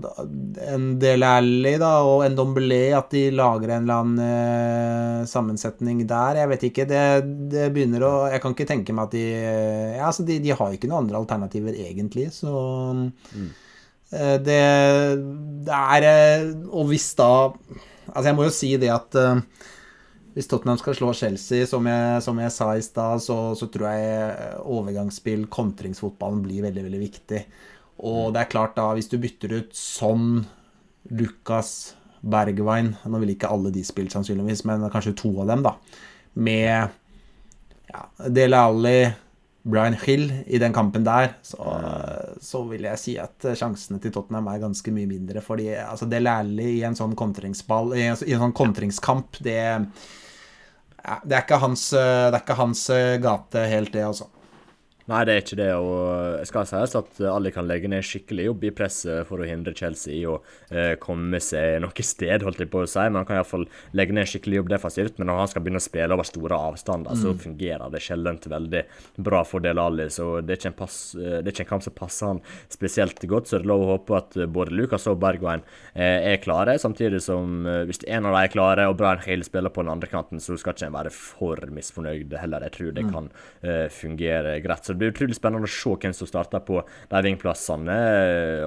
[0.73, 6.01] En del ærlig, da, og en Dombelé, at de lager en eller annen uh, sammensetning
[6.09, 6.41] der.
[6.41, 6.87] Jeg vet ikke.
[6.89, 7.03] Det,
[7.53, 10.73] det, begynner å Jeg kan ikke tenke meg at de Ja, altså, de, de har
[10.73, 12.53] ikke noen andre alternativer, egentlig, så
[12.97, 13.51] mm.
[14.15, 14.63] uh, det,
[15.69, 17.33] det, er Og hvis da
[18.09, 19.15] Altså, jeg må jo si det at
[20.33, 23.89] hvis Tottenham skal slå Chelsea, som jeg, som jeg sa i stad, så, så, tror
[23.93, 27.41] jeg overgangsspill, kontringsfotballen, blir veldig, veldig viktig.
[28.03, 30.41] Og det er klart, da, hvis du bytter ut Son,
[31.13, 35.75] Lucas, Bergwijn Nå vil ikke alle de spille, sannsynligvis, men kanskje to av dem, da.
[36.33, 36.95] Med
[37.91, 38.97] ja, Dele Alli,
[39.63, 41.61] Brian Hill i den kampen der, så,
[42.41, 45.43] så, vil jeg si at sjansene til Tottenham er ganske mye mindre.
[45.45, 49.61] Fordi altså, Dele Alli i en sånn kontringsball I en, sånn kontringskamp, det,
[51.23, 51.99] det, er hans, det
[52.33, 52.85] er ikke hans
[53.23, 54.29] gate helt, det, altså.
[55.11, 55.69] Nei, det er ikke det.
[55.75, 59.47] og jeg skal sies at Ali kan legge ned skikkelig jobb i presset for å
[59.47, 60.37] hindre Chelsea i å
[60.71, 63.03] eh, komme seg noe sted, holdt jeg på å si.
[63.09, 63.65] Men han kan iallfall
[63.97, 65.19] legge ned skikkelig jobb defensivt.
[65.19, 67.19] Men når han skal begynne å spille over store avstander, mm.
[67.19, 68.83] så fungerer det sjelden veldig
[69.27, 70.07] bra for Del Ali.
[70.13, 72.41] Så det er, pass, det er ikke en kamp som passer han
[72.71, 73.51] spesielt godt.
[73.51, 76.77] Så det er lov å håpe at både Lucas og Bergwijn eh, er klare.
[76.79, 79.91] Samtidig som eh, hvis en av dem er klare, og Brian Hill spiller på den
[79.93, 82.67] andre kanten, så skal ikke en være for misfornøyd heller.
[82.69, 83.13] Jeg tror det mm.
[83.13, 83.31] kan
[83.67, 84.87] eh, fungere greit.
[84.87, 86.79] Så det blir utrolig spennende å se hvem som starter på
[87.11, 87.97] de vingplassene.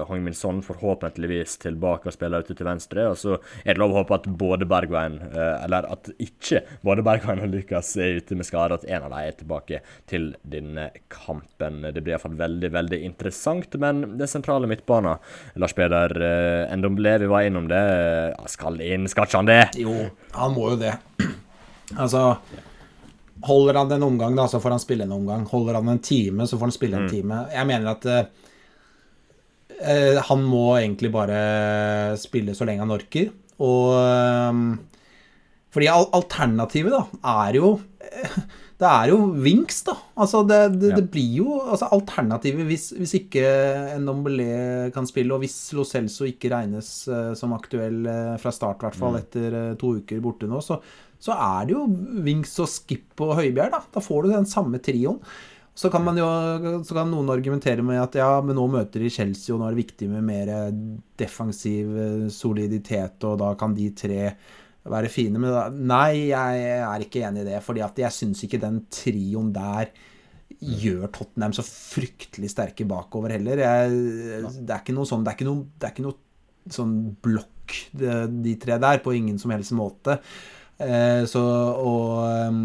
[0.09, 3.07] Hong Min Son forhåpentligvis tilbake og spiller ute til venstre.
[3.11, 7.05] Og så er det lov å håpe at både Bergveien, eh, eller at ikke både
[7.07, 10.89] Bergveien og Lukas er ute med skade, at en av dem er tilbake til denne
[11.13, 11.81] kampen.
[11.87, 13.79] Det blir iallfall veldig, veldig interessant.
[13.81, 15.21] Men det sentrale midtbanen,
[15.59, 17.83] Lars Peder eh, Endomble, vi var innom det.
[18.51, 19.61] Skal inn, skal ikke han det?
[19.81, 19.93] Jo,
[20.37, 20.95] han må jo det.
[22.03, 22.37] altså
[23.45, 25.41] Holder han en omgang, da, så får han spille en omgang.
[25.49, 27.11] Holder han en time, så får han spille en mm.
[27.11, 27.35] time.
[27.53, 28.21] Jeg mener at uh,
[30.29, 31.39] han må egentlig bare
[32.21, 33.27] spille så lenge han orker.
[33.63, 34.61] Og um,
[35.73, 37.03] Fordi alternativet, da,
[37.47, 37.67] er jo
[38.77, 39.95] Det er jo Vinks, da.
[40.21, 40.97] Altså, det, det, ja.
[40.99, 43.41] det blir jo altså, Alternativet hvis, hvis ikke
[44.03, 48.77] Ndombele kan spille, og hvis Lo Celso ikke regnes uh, som aktuell uh, fra start,
[48.77, 49.21] i hvert fall mm.
[49.23, 50.77] etter to uker borte nå, så
[51.23, 51.85] så er det jo
[52.25, 53.73] Wings og Skip og Høibjerg.
[53.73, 55.21] Da Da får du den samme trioen.
[55.77, 56.25] Så kan, jo,
[56.81, 59.75] så kan noen argumentere med at ja, men nå møter de Chelsea, og nå er
[59.75, 60.49] det viktig med mer
[61.21, 64.31] defensiv eh, soliditet, og da kan de tre
[64.89, 65.37] være fine.
[65.37, 67.61] Men da, nei, jeg er ikke enig i det.
[67.61, 69.93] fordi jeg syns ikke den trioen der
[70.57, 73.61] gjør Tottenham så fryktelig sterke bakover heller.
[73.61, 77.75] Jeg, det er ikke noe sånn Det er ikke noe, er ikke noe sånn blokk,
[77.93, 78.13] de,
[78.47, 80.17] de tre der, på ingen som helst måte.
[80.77, 81.41] Eh, så,
[81.81, 82.19] og,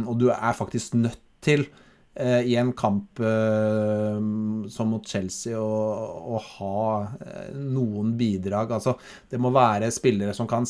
[0.04, 1.64] og, du er faktisk nødt til
[2.14, 4.18] eh, i en kamp eh,
[4.70, 6.82] som mot Chelsea å, ha
[7.56, 8.74] noen bidrag.
[8.76, 8.94] Altså,
[9.32, 10.68] det må være spillere som kan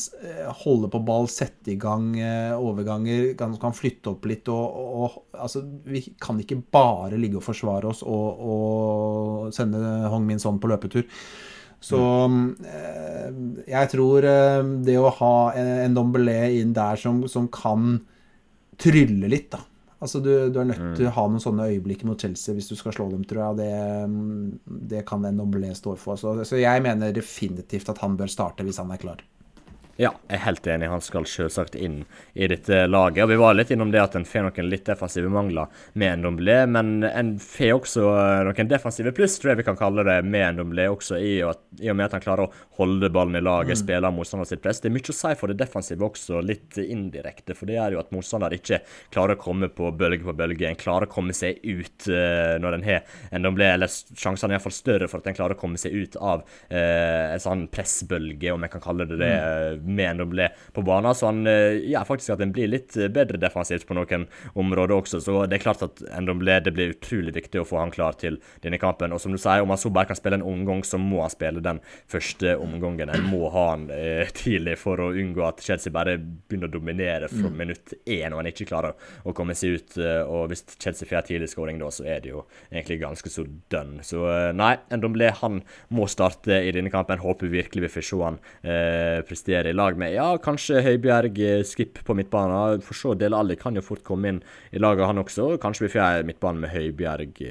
[0.63, 2.13] holde på ball, sette i gang
[2.57, 4.51] overganger, kan, kan flytte opp litt.
[4.53, 9.83] Og, og, altså, vi kan ikke bare ligge og forsvare oss og, og sende
[10.13, 11.09] Hong Min Son på løpetur.
[11.83, 11.99] Så
[12.63, 13.27] eh,
[13.67, 17.97] jeg tror eh, det å ha en Dombelé inn der som, som, kan
[18.79, 19.59] trylle litt, da.
[20.03, 20.95] Altså du, du er nødt mm.
[20.99, 23.59] til å ha noen sånne øyeblikk mot Chelsea hvis du skal slå dem, tror jeg.
[23.61, 26.19] Det, det kan en Dombelé stå for.
[26.19, 29.23] Så, så jeg mener definitivt at han bør starte hvis han er klar.
[29.93, 30.87] Ja, jeg er helt enig.
[30.89, 31.99] Han skal selvsagt inn
[32.33, 33.21] i dette laget.
[33.23, 36.23] Og Vi var litt innom det at en får noen litt defensive mangler med en
[36.25, 38.07] Domblé, men en får også
[38.47, 41.61] noen defensive pluss, tror jeg vi kan kalle det, med en Domblé også, i og,
[41.77, 43.81] i og, med at han klarer å holde ballen i laget, mm.
[43.83, 44.81] spille motstander sitt press.
[44.81, 48.01] Det er mye å si for det defensive også, litt indirekte, for det er jo
[48.01, 48.81] at motstander ikke
[49.13, 50.71] klarer å komme på bølge på bølge.
[50.71, 54.57] En klarer å komme seg ut uh, når en har en Domblé, eller sjansene er
[54.57, 58.57] iallfall større for at en klarer å komme seg ut av uh, en sånn pressbølge,
[58.57, 59.33] om jeg kan kalle det det.
[59.37, 61.15] Mm med Ndoblé på banen.
[61.15, 64.27] Så han eh, gjør faktisk at en blir litt eh, bedre defensivt på noen
[64.59, 65.21] områder også.
[65.23, 68.39] Så det er klart at Ndoblé det blir utrolig viktig å få han klar til
[68.63, 69.13] denne kampen.
[69.15, 71.33] Og som du sier, om han så bare kan spille en omgang, så må han
[71.33, 71.81] spille den
[72.11, 73.11] første omgangen.
[73.13, 77.29] En må ha han eh, tidlig for å unngå at Chelsea bare begynner å dominere
[77.31, 77.57] fra mm.
[77.59, 79.97] minutt én og han ikke klarer å komme seg ut.
[79.99, 83.45] Eh, og hvis Chelsea får tidlig skåring da, så er det jo egentlig ganske så
[83.73, 83.99] dønn.
[84.05, 84.23] Så
[84.55, 85.61] nei, Ndoblé han
[85.93, 87.21] må starte i denne kampen.
[87.23, 91.63] Håper virkelig vi får se han eh, prestere i lag med ja, kanskje Høibjerg, eh,
[91.67, 92.83] Skip på midtbanen.
[92.85, 95.55] For så Del Alli kan jo fort komme inn i laget, han også.
[95.61, 97.41] Kanskje vi får midtbane med Høibjerg,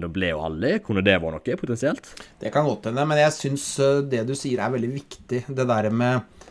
[0.00, 0.74] det ble og Alli.
[0.84, 2.12] Kunne det vært noe, potensielt?
[2.40, 5.44] Det kan godt hende, men jeg syns eh, det du sier er veldig viktig.
[5.48, 6.46] Det der med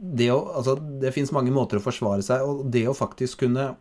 [0.00, 3.74] det å Altså, det fins mange måter å forsvare seg, og det å faktisk kunne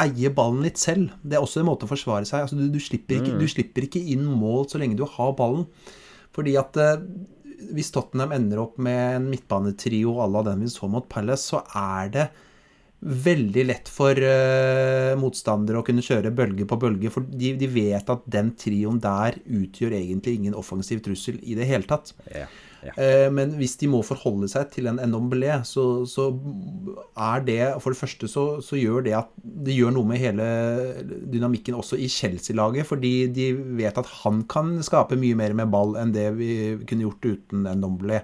[0.00, 1.12] eie ballen litt selv.
[1.22, 2.44] Det er også en måte å forsvare seg.
[2.44, 3.40] Altså, du, du, slipper ikke, mm.
[3.40, 5.68] du, slipper ikke, inn mål så lenge du har ballen.
[6.34, 6.78] Fordi at
[7.74, 11.62] hvis Tottenham ender opp med en midtbanetrio à la den vi så mot Palace, så
[11.78, 12.26] er det
[13.04, 17.10] veldig lett for uh, motstandere å kunne kjøre bølge på bølge.
[17.12, 21.68] For de, de, vet at den trioen der utgjør egentlig ingen offensiv trussel i det
[21.68, 22.14] hele tatt.
[22.30, 22.48] Yeah.
[22.92, 26.28] Eh, men hvis de må forholde seg til en endomblé, så, så
[27.16, 30.46] er det For det første så, så, gjør det at det gjør noe med hele
[31.32, 32.88] dynamikken også i Chelsea-laget.
[32.90, 36.52] Fordi de vet at han kan skape mye mer med ball enn det vi
[36.84, 38.22] kunne gjort uten endomblé.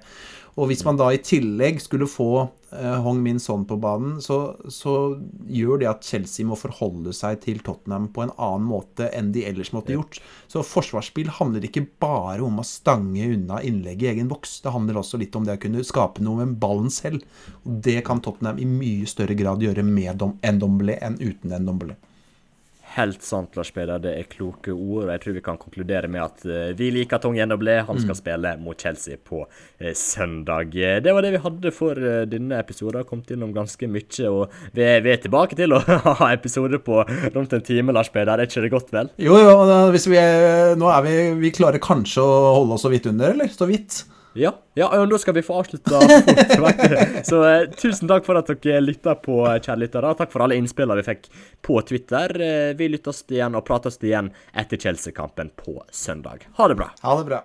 [0.59, 5.17] Og hvis man da i tillegg skulle få Hong Min Son på banen, så, så,
[5.51, 9.43] gjør det at Chelsea må forholde seg til Tottenham på en annen måte enn de
[9.49, 10.21] ellers måtte gjort.
[10.51, 14.61] Så forsvarsspill handler ikke bare om å stange unna innlegg i egen boks.
[14.63, 17.27] Det handler også litt om det å kunne skape noe med ballen selv.
[17.65, 21.99] Og det kan Tottenham i mye større grad gjøre med Ndomblé enn uten Ndomblé.
[22.91, 24.01] Helt sant, Lars Peder.
[24.03, 25.05] Det er kloke ord.
[25.05, 27.77] og Jeg tror vi kan konkludere med at uh, vi liker Tong Yendoblé.
[27.87, 28.19] Han skal mm.
[28.19, 30.75] spille mot Chelsea på uh, søndag.
[30.75, 32.99] Det var det vi hadde for uh, denne episoden.
[32.99, 34.27] Har kommet innom ganske mye.
[34.27, 35.83] Og vi er, vi er tilbake til å
[36.23, 38.35] ha episoder på rundt en time, Lars Peder.
[38.35, 39.13] Er ikke det godt, vel?
[39.23, 39.55] Jo, jo.
[39.95, 43.55] Vi er, nå er vi Vi klarer kanskje å holde oss så vidt under, eller?
[43.55, 44.03] Så vidt.
[44.39, 46.01] Ja, ja, og da skal vi få avslutta.
[47.29, 50.15] Så eh, tusen takk for at dere lytta på, kjære lyttere.
[50.19, 51.31] Takk for alle innspillene vi fikk
[51.67, 52.37] på Twitter.
[52.39, 56.47] Eh, vi lyttes igjen og prates igjen etter Chelsea-kampen på søndag.
[56.61, 56.93] Ha det bra.
[57.03, 57.43] Ha det bra.